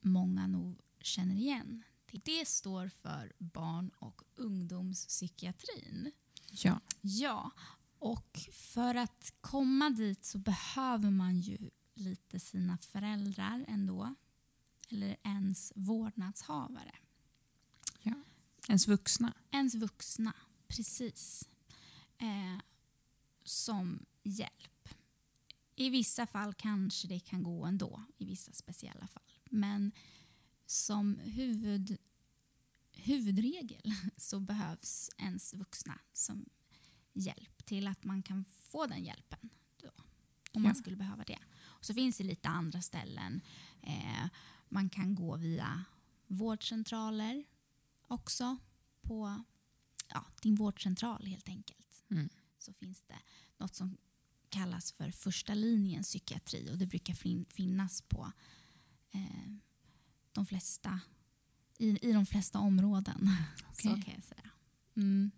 många 0.00 0.46
nog 0.46 0.80
känner 1.00 1.34
igen. 1.34 1.82
Det 2.24 2.48
står 2.48 2.88
för 2.88 3.32
barn 3.38 3.90
och 3.98 4.22
ungdomspsykiatrin. 4.36 6.12
Ja. 6.50 6.80
Ja, 7.00 7.50
och 8.00 8.40
för 8.52 8.94
att 8.94 9.32
komma 9.40 9.90
dit 9.90 10.24
så 10.24 10.38
behöver 10.38 11.10
man 11.10 11.40
ju 11.40 11.70
lite 11.94 12.40
sina 12.40 12.78
föräldrar 12.78 13.64
ändå. 13.68 14.14
Eller 14.88 15.16
ens 15.22 15.72
vårdnadshavare. 15.74 16.94
Ens 18.70 18.88
vuxna. 18.88 19.32
Ens 19.50 19.74
vuxna, 19.74 20.32
precis. 20.68 21.48
Eh, 22.18 22.60
som 23.44 24.06
hjälp. 24.22 24.88
I 25.76 25.90
vissa 25.90 26.26
fall 26.26 26.54
kanske 26.54 27.08
det 27.08 27.20
kan 27.20 27.42
gå 27.42 27.64
ändå, 27.64 28.02
i 28.18 28.24
vissa 28.24 28.52
speciella 28.52 29.06
fall. 29.06 29.32
Men 29.44 29.92
som 30.66 31.16
huvud, 31.16 31.98
huvudregel 32.92 33.94
så 34.16 34.40
behövs 34.40 35.10
ens 35.18 35.54
vuxna 35.54 35.98
som 36.12 36.48
hjälp 37.12 37.66
till 37.66 37.86
att 37.86 38.04
man 38.04 38.22
kan 38.22 38.44
få 38.44 38.86
den 38.86 39.04
hjälpen. 39.04 39.50
Då, 39.82 39.90
om 40.52 40.62
man 40.62 40.70
Ja. 40.70 40.74
skulle 40.74 40.96
behöva 40.96 41.24
det. 41.24 41.38
Och 41.62 41.84
så 41.84 41.94
finns 41.94 42.16
det 42.18 42.24
lite 42.24 42.48
andra 42.48 42.82
ställen. 42.82 43.40
Eh, 43.82 44.26
man 44.68 44.88
kan 44.90 45.14
gå 45.14 45.36
via 45.36 45.84
vårdcentraler 46.26 47.44
också 48.08 48.56
på 49.00 49.44
ja, 50.08 50.26
din 50.42 50.54
vårdcentral 50.54 51.26
helt 51.26 51.48
enkelt. 51.48 52.02
Mm. 52.10 52.28
Så 52.58 52.72
finns 52.72 53.02
det 53.02 53.18
något 53.58 53.74
som 53.74 53.96
kallas 54.48 54.92
för 54.92 55.10
första 55.10 55.54
linjens 55.54 56.06
psykiatri 56.08 56.70
och 56.72 56.78
det 56.78 56.86
brukar 56.86 57.14
fin- 57.14 57.46
finnas 57.48 58.02
på 58.02 58.32
eh, 59.10 59.52
de 60.32 60.46
flesta, 60.46 61.00
i, 61.78 62.08
i 62.08 62.12
de 62.12 62.26
flesta 62.26 62.58
områden. 62.58 63.28
Så 63.72 63.90
Okej. 63.90 64.02
kan 64.02 64.14
jag 64.14 64.24
säga. 64.24 64.50
Mm. 64.96 65.30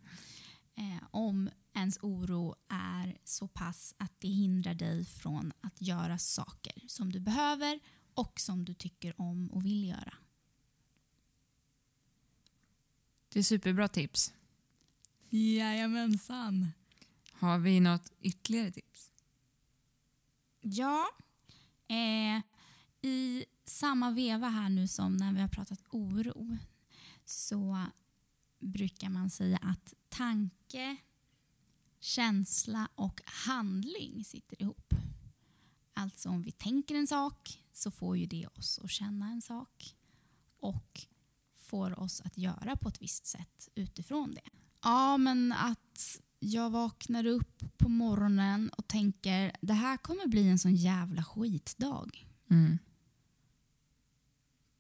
Eh, 0.74 1.02
om 1.10 1.50
ens 1.74 1.98
oro 2.02 2.54
är 2.68 3.18
så 3.24 3.48
pass 3.48 3.94
att 3.98 4.12
det 4.18 4.28
hindrar 4.28 4.74
dig 4.74 5.04
från 5.04 5.52
att 5.60 5.82
göra 5.82 6.18
saker 6.18 6.74
som 6.88 7.12
du 7.12 7.20
behöver 7.20 7.80
och 8.14 8.40
som 8.40 8.64
du 8.64 8.74
tycker 8.74 9.20
om 9.20 9.48
och 9.52 9.64
vill 9.64 9.88
göra. 9.88 10.14
Det 13.28 13.38
är 13.38 13.42
superbra 13.42 13.88
tips. 13.88 14.32
Jajamensan. 15.30 16.68
Har 17.32 17.58
vi 17.58 17.80
något 17.80 18.12
ytterligare 18.20 18.70
tips? 18.70 19.10
Ja, 20.60 21.06
eh, 21.88 22.42
i 23.02 23.44
samma 23.64 24.10
veva 24.10 24.48
här 24.48 24.68
nu 24.68 24.88
som 24.88 25.16
när 25.16 25.32
vi 25.32 25.40
har 25.40 25.48
pratat 25.48 25.80
oro 25.90 26.56
så 27.24 27.86
brukar 28.58 29.08
man 29.08 29.30
säga 29.30 29.58
att 29.62 29.94
tanke, 30.08 30.96
känsla 32.02 32.88
och 32.94 33.20
handling 33.24 34.24
sitter 34.24 34.62
ihop. 34.62 34.94
Alltså 35.94 36.28
om 36.28 36.42
vi 36.42 36.52
tänker 36.52 36.94
en 36.94 37.06
sak 37.06 37.62
så 37.72 37.90
får 37.90 38.16
ju 38.16 38.26
det 38.26 38.46
oss 38.46 38.80
att 38.82 38.90
känna 38.90 39.30
en 39.30 39.42
sak 39.42 39.94
och 40.60 41.00
får 41.56 42.00
oss 42.00 42.20
att 42.20 42.38
göra 42.38 42.76
på 42.76 42.88
ett 42.88 43.02
visst 43.02 43.26
sätt 43.26 43.68
utifrån 43.74 44.34
det. 44.34 44.50
Ja, 44.82 45.16
men 45.16 45.52
att 45.52 46.20
jag 46.38 46.70
vaknar 46.70 47.26
upp 47.26 47.64
på 47.78 47.88
morgonen 47.88 48.68
och 48.68 48.88
tänker 48.88 49.56
det 49.60 49.74
här 49.74 49.96
kommer 49.96 50.26
bli 50.26 50.48
en 50.48 50.58
sån 50.58 50.74
jävla 50.74 51.24
skitdag. 51.24 52.28
Mm. 52.50 52.78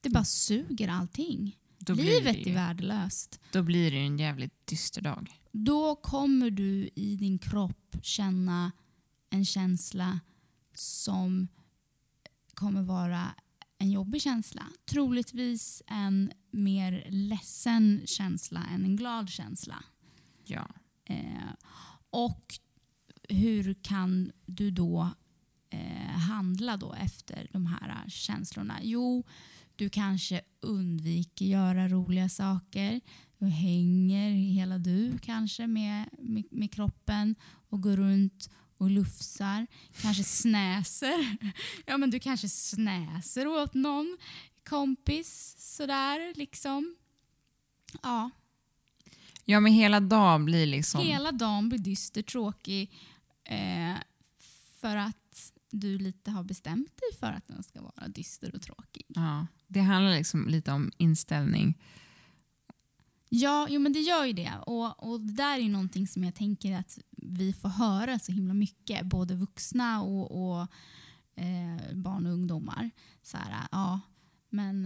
Det 0.00 0.10
bara 0.10 0.24
suger 0.24 0.88
allting. 0.88 1.58
Livet 1.88 2.44
det 2.44 2.50
är 2.50 2.54
värdelöst. 2.54 3.40
då 3.52 3.62
blir 3.62 3.90
det 3.90 3.98
en 3.98 4.18
jävligt 4.18 4.66
dyster 4.66 5.02
dag. 5.02 5.41
Då 5.52 5.94
kommer 5.94 6.50
du 6.50 6.90
i 6.94 7.16
din 7.16 7.38
kropp 7.38 7.96
känna 8.02 8.72
en 9.30 9.44
känsla 9.44 10.20
som 10.74 11.48
kommer 12.54 12.82
vara 12.82 13.34
en 13.78 13.90
jobbig 13.90 14.22
känsla. 14.22 14.66
Troligtvis 14.84 15.82
en 15.86 16.32
mer 16.50 17.06
ledsen 17.08 18.02
känsla 18.06 18.64
än 18.74 18.84
en 18.84 18.96
glad 18.96 19.28
känsla. 19.28 19.84
Ja. 20.44 20.68
Eh, 21.04 21.52
och 22.10 22.54
hur 23.28 23.74
kan 23.74 24.32
du 24.46 24.70
då 24.70 25.10
eh, 25.70 26.18
handla 26.18 26.76
då 26.76 26.94
efter 26.94 27.48
de 27.52 27.66
här 27.66 28.08
känslorna? 28.08 28.78
Jo, 28.82 29.24
du 29.76 29.90
kanske 29.90 30.40
undviker 30.60 31.44
göra 31.44 31.88
roliga 31.88 32.28
saker. 32.28 33.00
Du 33.38 33.46
hänger, 33.46 34.30
hela 34.30 34.78
du 34.78 35.18
kanske, 35.18 35.66
med, 35.66 36.08
med, 36.18 36.44
med 36.50 36.72
kroppen 36.74 37.34
och 37.68 37.82
går 37.82 37.96
runt 37.96 38.50
och 38.76 38.90
lufsar. 38.90 39.66
Kanske 40.00 40.24
snäser. 40.24 41.36
Ja, 41.86 41.96
men 41.96 42.10
du 42.10 42.18
kanske 42.18 42.48
snäser 42.48 43.46
åt 43.46 43.74
någon 43.74 44.18
kompis 44.64 45.54
sådär 45.58 46.34
liksom. 46.34 46.96
Ja, 48.02 48.30
ja, 49.44 49.60
men 49.60 49.72
hela 49.72 50.00
dagen 50.00 50.44
blir 50.44 50.66
liksom... 50.66 51.00
Hela 51.00 51.32
dagen 51.32 51.68
blir 51.68 51.78
dyster, 51.78 52.22
tråkig 52.22 52.92
eh, 53.44 53.94
för 54.80 54.96
att 54.96 55.52
du 55.70 55.98
lite 55.98 56.30
har 56.30 56.42
bestämt 56.44 56.96
dig 56.96 57.18
för 57.20 57.26
att 57.26 57.46
den 57.48 57.62
ska 57.62 57.82
vara 57.82 58.08
dyster 58.08 58.54
och 58.54 58.62
tråkig. 58.62 58.91
Ja, 59.14 59.46
det 59.66 59.80
handlar 59.80 60.12
liksom 60.12 60.48
lite 60.48 60.72
om 60.72 60.92
inställning. 60.96 61.78
Ja, 63.28 63.66
jo, 63.70 63.80
men 63.80 63.92
det 63.92 64.00
gör 64.00 64.24
ju 64.24 64.32
det. 64.32 64.52
Och, 64.66 65.12
och 65.12 65.20
det 65.20 65.32
där 65.32 65.54
är 65.54 65.58
ju 65.58 65.68
någonting 65.68 66.06
som 66.08 66.24
jag 66.24 66.34
tänker 66.34 66.78
att 66.78 66.98
vi 67.16 67.52
får 67.52 67.68
höra 67.68 68.18
så 68.18 68.32
himla 68.32 68.54
mycket, 68.54 69.06
både 69.06 69.34
vuxna 69.34 70.02
och, 70.02 70.52
och 70.52 70.60
eh, 71.36 71.94
barn 71.94 72.26
och 72.26 72.32
ungdomar. 72.32 72.90
Så 73.22 73.36
här, 73.36 73.66
ja, 73.72 74.00
men 74.50 74.84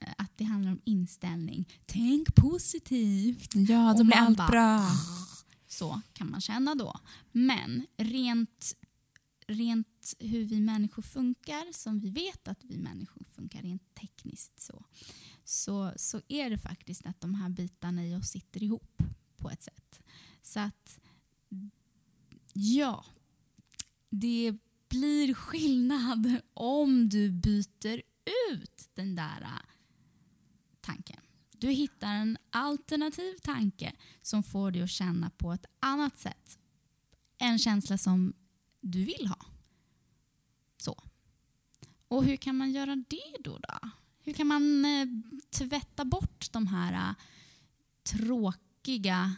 eh, 0.00 0.12
att 0.18 0.32
det 0.36 0.44
handlar 0.44 0.72
om 0.72 0.80
inställning. 0.84 1.68
Tänk 1.86 2.34
positivt. 2.34 3.54
Ja, 3.54 3.94
då 3.98 4.04
blir 4.04 4.16
allt 4.16 4.46
bra. 4.46 4.86
Så 5.68 6.00
kan 6.12 6.30
man 6.30 6.40
känna 6.40 6.74
då. 6.74 7.00
Men 7.32 7.86
rent, 7.96 8.76
rent 9.50 10.14
hur 10.18 10.44
vi 10.44 10.60
människor 10.60 11.02
funkar, 11.02 11.72
som 11.72 12.00
vi 12.00 12.10
vet 12.10 12.48
att 12.48 12.64
vi 12.64 12.78
människor 12.78 13.24
funkar 13.24 13.62
rent 13.62 13.94
tekniskt 13.94 14.60
så, 14.60 14.84
så, 15.44 15.92
så 15.96 16.20
är 16.28 16.50
det 16.50 16.58
faktiskt 16.58 17.06
att 17.06 17.20
de 17.20 17.34
här 17.34 17.48
bitarna 17.48 18.06
i 18.06 18.14
oss 18.14 18.28
sitter 18.28 18.62
ihop 18.62 19.02
på 19.36 19.50
ett 19.50 19.62
sätt. 19.62 20.02
Så 20.42 20.60
att, 20.60 21.00
ja, 22.52 23.04
det 24.10 24.58
blir 24.88 25.34
skillnad 25.34 26.36
om 26.54 27.08
du 27.08 27.30
byter 27.30 28.02
ut 28.52 28.90
den 28.94 29.14
där 29.14 29.40
äh, 29.42 29.70
tanken. 30.80 31.20
Du 31.50 31.70
hittar 31.70 32.14
en 32.14 32.38
alternativ 32.50 33.34
tanke 33.42 33.92
som 34.22 34.42
får 34.42 34.70
dig 34.70 34.82
att 34.82 34.90
känna 34.90 35.30
på 35.30 35.52
ett 35.52 35.66
annat 35.80 36.18
sätt. 36.18 36.58
En 37.38 37.58
känsla 37.58 37.98
som 37.98 38.32
du 38.80 39.04
vill 39.04 39.26
ha. 39.26 39.46
Så. 40.78 41.02
Och 42.08 42.24
hur 42.24 42.36
kan 42.36 42.56
man 42.56 42.70
göra 42.70 42.96
det 42.96 43.36
då? 43.40 43.58
då? 43.58 43.90
Hur 44.24 44.32
kan 44.32 44.46
man 44.46 44.84
eh, 44.84 45.06
tvätta 45.50 46.04
bort 46.04 46.52
de 46.52 46.66
här 46.66 46.92
eh, 46.92 47.14
tråkiga 48.02 49.34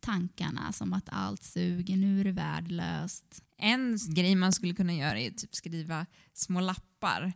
tankarna 0.00 0.72
som 0.72 0.92
att 0.92 1.08
allt 1.08 1.42
suger, 1.42 1.96
nu 1.96 2.20
är 2.20 2.24
det 2.24 2.32
värdelöst. 2.32 3.42
En 3.56 3.98
grej 4.08 4.34
man 4.34 4.52
skulle 4.52 4.74
kunna 4.74 4.94
göra 4.94 5.20
är 5.20 5.30
typ 5.30 5.54
skriva 5.54 6.06
små 6.32 6.60
lappar 6.60 7.32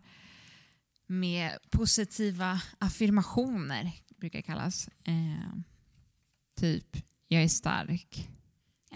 med 1.06 1.58
positiva 1.70 2.60
affirmationer, 2.78 3.92
brukar 4.16 4.38
det 4.38 4.42
kallas. 4.42 4.88
Eh, 5.04 5.58
typ, 6.56 6.96
jag 7.28 7.42
är 7.42 7.48
stark, 7.48 8.28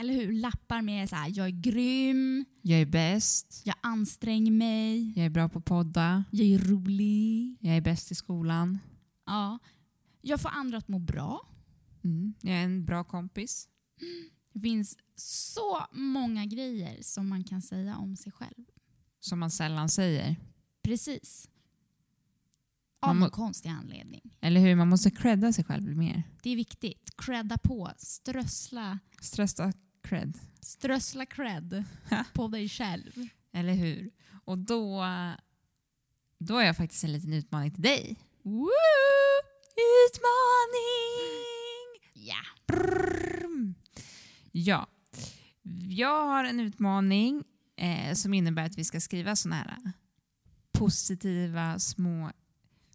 eller 0.00 0.14
hur? 0.14 0.32
Lappar 0.32 0.82
med 0.82 1.08
så 1.08 1.16
här, 1.16 1.32
jag 1.34 1.46
är 1.46 1.50
grym, 1.50 2.44
jag 2.62 2.80
är 2.80 2.86
bäst, 2.86 3.62
jag 3.64 3.74
anstränger 3.80 4.50
mig, 4.52 5.12
jag 5.16 5.26
är 5.26 5.30
bra 5.30 5.48
på 5.48 5.60
podda, 5.60 6.24
jag 6.30 6.46
är 6.46 6.58
rolig. 6.58 7.56
jag 7.60 7.76
är 7.76 7.80
bäst 7.80 8.10
i 8.12 8.14
skolan, 8.14 8.78
Ja. 9.26 9.58
Jag 10.20 10.40
får 10.40 10.48
andra 10.48 10.78
att 10.78 10.88
må 10.88 10.98
bra. 10.98 11.48
mm. 12.04 12.34
jag 12.40 12.54
är 12.54 12.64
en 12.64 12.84
bra 12.84 13.04
kompis. 13.04 13.68
Det 14.52 14.60
finns 14.60 14.96
så 15.16 15.86
många 15.92 16.46
grejer 16.46 16.98
som 17.02 17.28
man 17.28 17.44
kan 17.44 17.62
säga 17.62 17.96
om 17.96 18.16
sig 18.16 18.32
själv. 18.32 18.64
Som 19.20 19.38
man 19.38 19.50
sällan 19.50 19.88
säger. 19.88 20.36
Precis. 20.82 21.48
Av 23.00 23.14
må- 23.14 23.20
någon 23.20 23.30
konstig 23.30 23.68
anledning. 23.68 24.36
Eller 24.40 24.60
hur? 24.60 24.74
Man 24.74 24.88
måste 24.88 25.10
credda 25.10 25.52
sig 25.52 25.64
själv 25.64 25.96
mer. 25.96 26.22
Det 26.42 26.50
är 26.50 26.56
viktigt. 26.56 27.10
Credda 27.16 27.58
på. 27.58 27.90
Strössla, 27.98 28.98
Stressa 29.20 29.72
cred. 30.08 30.38
strössla 30.60 31.26
cred 31.26 31.84
på 32.32 32.48
dig 32.48 32.68
själv. 32.68 33.28
Eller 33.52 33.72
hur? 33.74 34.10
Och 34.44 34.58
då, 34.58 35.04
då 36.38 36.54
har 36.54 36.62
jag 36.62 36.76
faktiskt 36.76 37.04
en 37.04 37.12
liten 37.12 37.32
utmaning 37.32 37.70
till 37.70 37.82
dig. 37.82 38.16
Woo! 38.42 38.70
Utmaning! 40.06 41.88
Ja. 42.14 42.36
Brrrm. 42.66 43.74
Ja, 44.52 44.86
jag 45.88 46.24
har 46.26 46.44
en 46.44 46.60
utmaning 46.60 47.44
eh, 47.76 48.14
som 48.14 48.34
innebär 48.34 48.66
att 48.66 48.78
vi 48.78 48.84
ska 48.84 49.00
skriva 49.00 49.36
såna 49.36 49.56
här 49.56 49.92
positiva 50.72 51.78
små, 51.78 52.30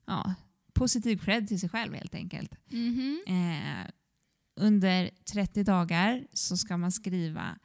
ja, 0.05 0.33
positiv 0.73 1.17
cred 1.17 1.47
till 1.47 1.59
sig 1.59 1.69
själv 1.69 1.93
helt 1.93 2.15
enkelt. 2.15 2.55
Mhm. 2.69 3.23
Eh, 3.27 3.91
under 4.55 5.09
30 5.25 5.63
dagar 5.63 6.27
så 6.33 6.57
ska 6.57 6.77
man 6.77 6.91
skriva 6.91 7.59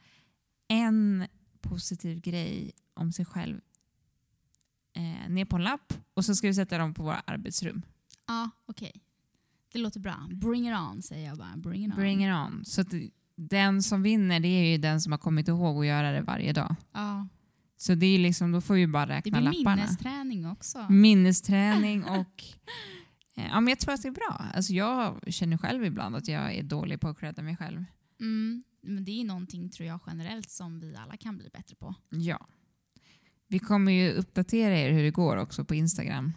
en 0.67 1.27
positiv 1.61 2.21
grej 2.21 2.71
om 2.93 3.11
sig 3.11 3.25
själv 3.25 3.61
eh, 4.95 5.29
ner 5.29 5.45
på 5.45 5.55
en 5.55 5.63
lapp 5.63 5.93
och 6.13 6.25
så 6.25 6.35
ska 6.35 6.47
vi 6.47 6.53
sätta 6.53 6.77
dem 6.77 6.93
på 6.93 7.03
våra 7.03 7.19
arbetsrum. 7.19 7.81
Ja, 8.27 8.49
okej. 8.65 8.91
Det 9.71 9.79
låter 9.79 9.99
bra. 9.99 10.27
Bring 10.31 10.69
it 10.69 10.75
on 10.77 11.01
säger 11.01 11.27
jag 11.27 11.37
bara. 11.37 11.57
Bring 11.57 11.85
it 11.85 11.89
on. 11.91 11.95
Bring 11.95 12.25
it 12.25 12.33
on. 12.33 12.65
Så 12.65 12.83
den 13.35 13.83
som 13.83 14.03
vinner 14.03 14.39
det 14.39 14.47
är 14.47 14.71
ju 14.71 14.77
den 14.77 15.01
som 15.01 15.11
har 15.11 15.19
kommit 15.19 15.47
ihåg 15.47 15.77
att 15.79 15.85
göra 15.85 16.11
det 16.11 16.21
varje 16.21 16.53
dag. 16.53 16.75
Ja. 16.93 17.27
Så 17.77 17.95
det 17.95 18.05
är 18.05 18.19
liksom, 18.19 18.51
då 18.51 18.61
får 18.61 18.73
vi 18.73 18.87
bara 18.87 19.05
Det 19.05 19.13
räkna 19.13 19.41
blir 19.41 19.51
lapparna. 19.51 19.75
minnesträning 19.75 20.47
också. 20.47 20.85
Minnesträning 20.89 22.03
och... 22.03 22.43
Eh, 23.39 23.45
ja, 23.45 23.59
men 23.59 23.67
jag 23.67 23.79
tror 23.79 23.93
att 23.93 24.01
det 24.01 24.07
är 24.07 24.11
bra. 24.11 24.45
Alltså 24.53 24.73
jag 24.73 25.33
känner 25.33 25.57
själv 25.57 25.85
ibland 25.85 26.15
att 26.15 26.27
jag 26.27 26.53
är 26.53 26.63
dålig 26.63 27.01
på 27.01 27.07
att 27.07 27.19
credda 27.19 27.41
mig 27.41 27.57
själv. 27.57 27.85
Mm. 28.19 28.63
Men 28.81 29.05
det 29.05 29.11
är 29.11 29.23
någonting 29.23 29.69
tror 29.69 29.87
jag 29.87 29.99
generellt 30.07 30.49
som 30.49 30.79
vi 30.79 30.95
alla 30.95 31.17
kan 31.17 31.37
bli 31.37 31.49
bättre 31.49 31.75
på. 31.75 31.95
Ja. 32.09 32.47
Vi 33.47 33.59
kommer 33.59 33.91
ju 33.91 34.11
uppdatera 34.11 34.77
er 34.77 34.91
hur 34.91 35.03
det 35.03 35.11
går 35.11 35.37
också 35.37 35.65
på 35.65 35.75
Instagram. 35.75 36.33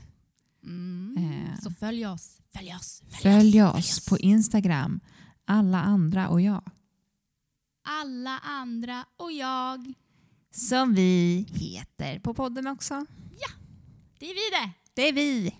Mm. 0.65 1.17
Eh. 1.19 1.61
Så 1.61 1.71
följ 1.71 2.07
oss. 2.07 2.41
Följ 2.53 2.75
oss. 2.75 3.03
Följ 3.23 3.62
oss 3.62 4.09
på 4.09 4.19
Instagram. 4.19 5.01
Alla 5.45 5.83
andra 5.83 6.29
och 6.29 6.41
jag. 6.41 6.71
Alla 8.03 8.38
andra 8.38 9.05
och 9.17 9.33
jag. 9.33 9.93
Som 10.51 10.95
vi 10.95 11.47
heter 11.51 12.19
på 12.19 12.35
podden 12.35 12.67
också. 12.67 13.07
Det 14.23 14.31
är 14.31 14.35
vi 14.35 14.57
det. 14.57 14.73
Det 14.95 15.09
är 15.09 15.12
vi. 15.12 15.55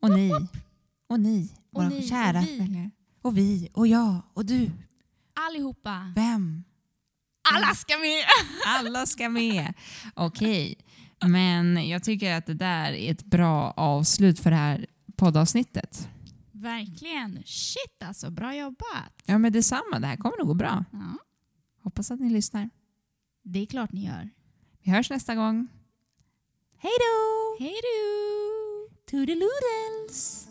Och 0.00 0.10
ni. 0.10 0.30
Och 1.08 1.20
ni. 1.20 1.48
Och 1.72 1.82
våra 1.82 1.88
ni, 1.88 2.08
kära 2.08 2.38
och 2.38 2.44
vi. 2.44 2.58
följare. 2.58 2.90
Och 3.22 3.38
vi. 3.38 3.68
Och 3.72 3.86
jag. 3.86 4.22
Och 4.34 4.46
du. 4.46 4.70
Allihopa. 5.34 6.12
Vem? 6.14 6.64
Alla 7.54 7.74
ska 7.74 7.98
med. 7.98 8.24
Alla 8.66 9.06
ska 9.06 9.28
med. 9.28 9.74
Okej. 10.14 10.74
Men 11.26 11.88
jag 11.88 12.04
tycker 12.04 12.34
att 12.34 12.46
det 12.46 12.54
där 12.54 12.92
är 12.92 13.10
ett 13.10 13.24
bra 13.24 13.70
avslut 13.70 14.40
för 14.40 14.50
det 14.50 14.56
här 14.56 14.86
poddavsnittet. 15.16 16.08
Verkligen. 16.52 17.42
Shit 17.46 18.02
alltså, 18.04 18.30
bra 18.30 18.54
jobbat. 18.56 19.12
Ja 19.24 19.38
men 19.38 19.52
detsamma, 19.52 19.98
det 20.00 20.06
här 20.06 20.16
kommer 20.16 20.38
nog 20.38 20.46
gå 20.46 20.54
bra. 20.54 20.84
Ja, 20.92 21.18
Hoppas 21.82 22.10
att 22.10 22.20
ni 22.20 22.30
lyssnar. 22.30 22.70
det 23.42 23.58
är 23.58 23.66
klart 23.66 23.92
ni 23.92 24.04
gör. 24.06 24.30
Vi 24.82 24.90
hörs 24.90 25.10
nästa 25.10 25.34
gång. 25.34 25.68
Hej 26.78 26.92
då! 27.00 27.64
Hej 27.64 27.74
då! 27.82 28.55
Toodaloodles. 29.06 30.46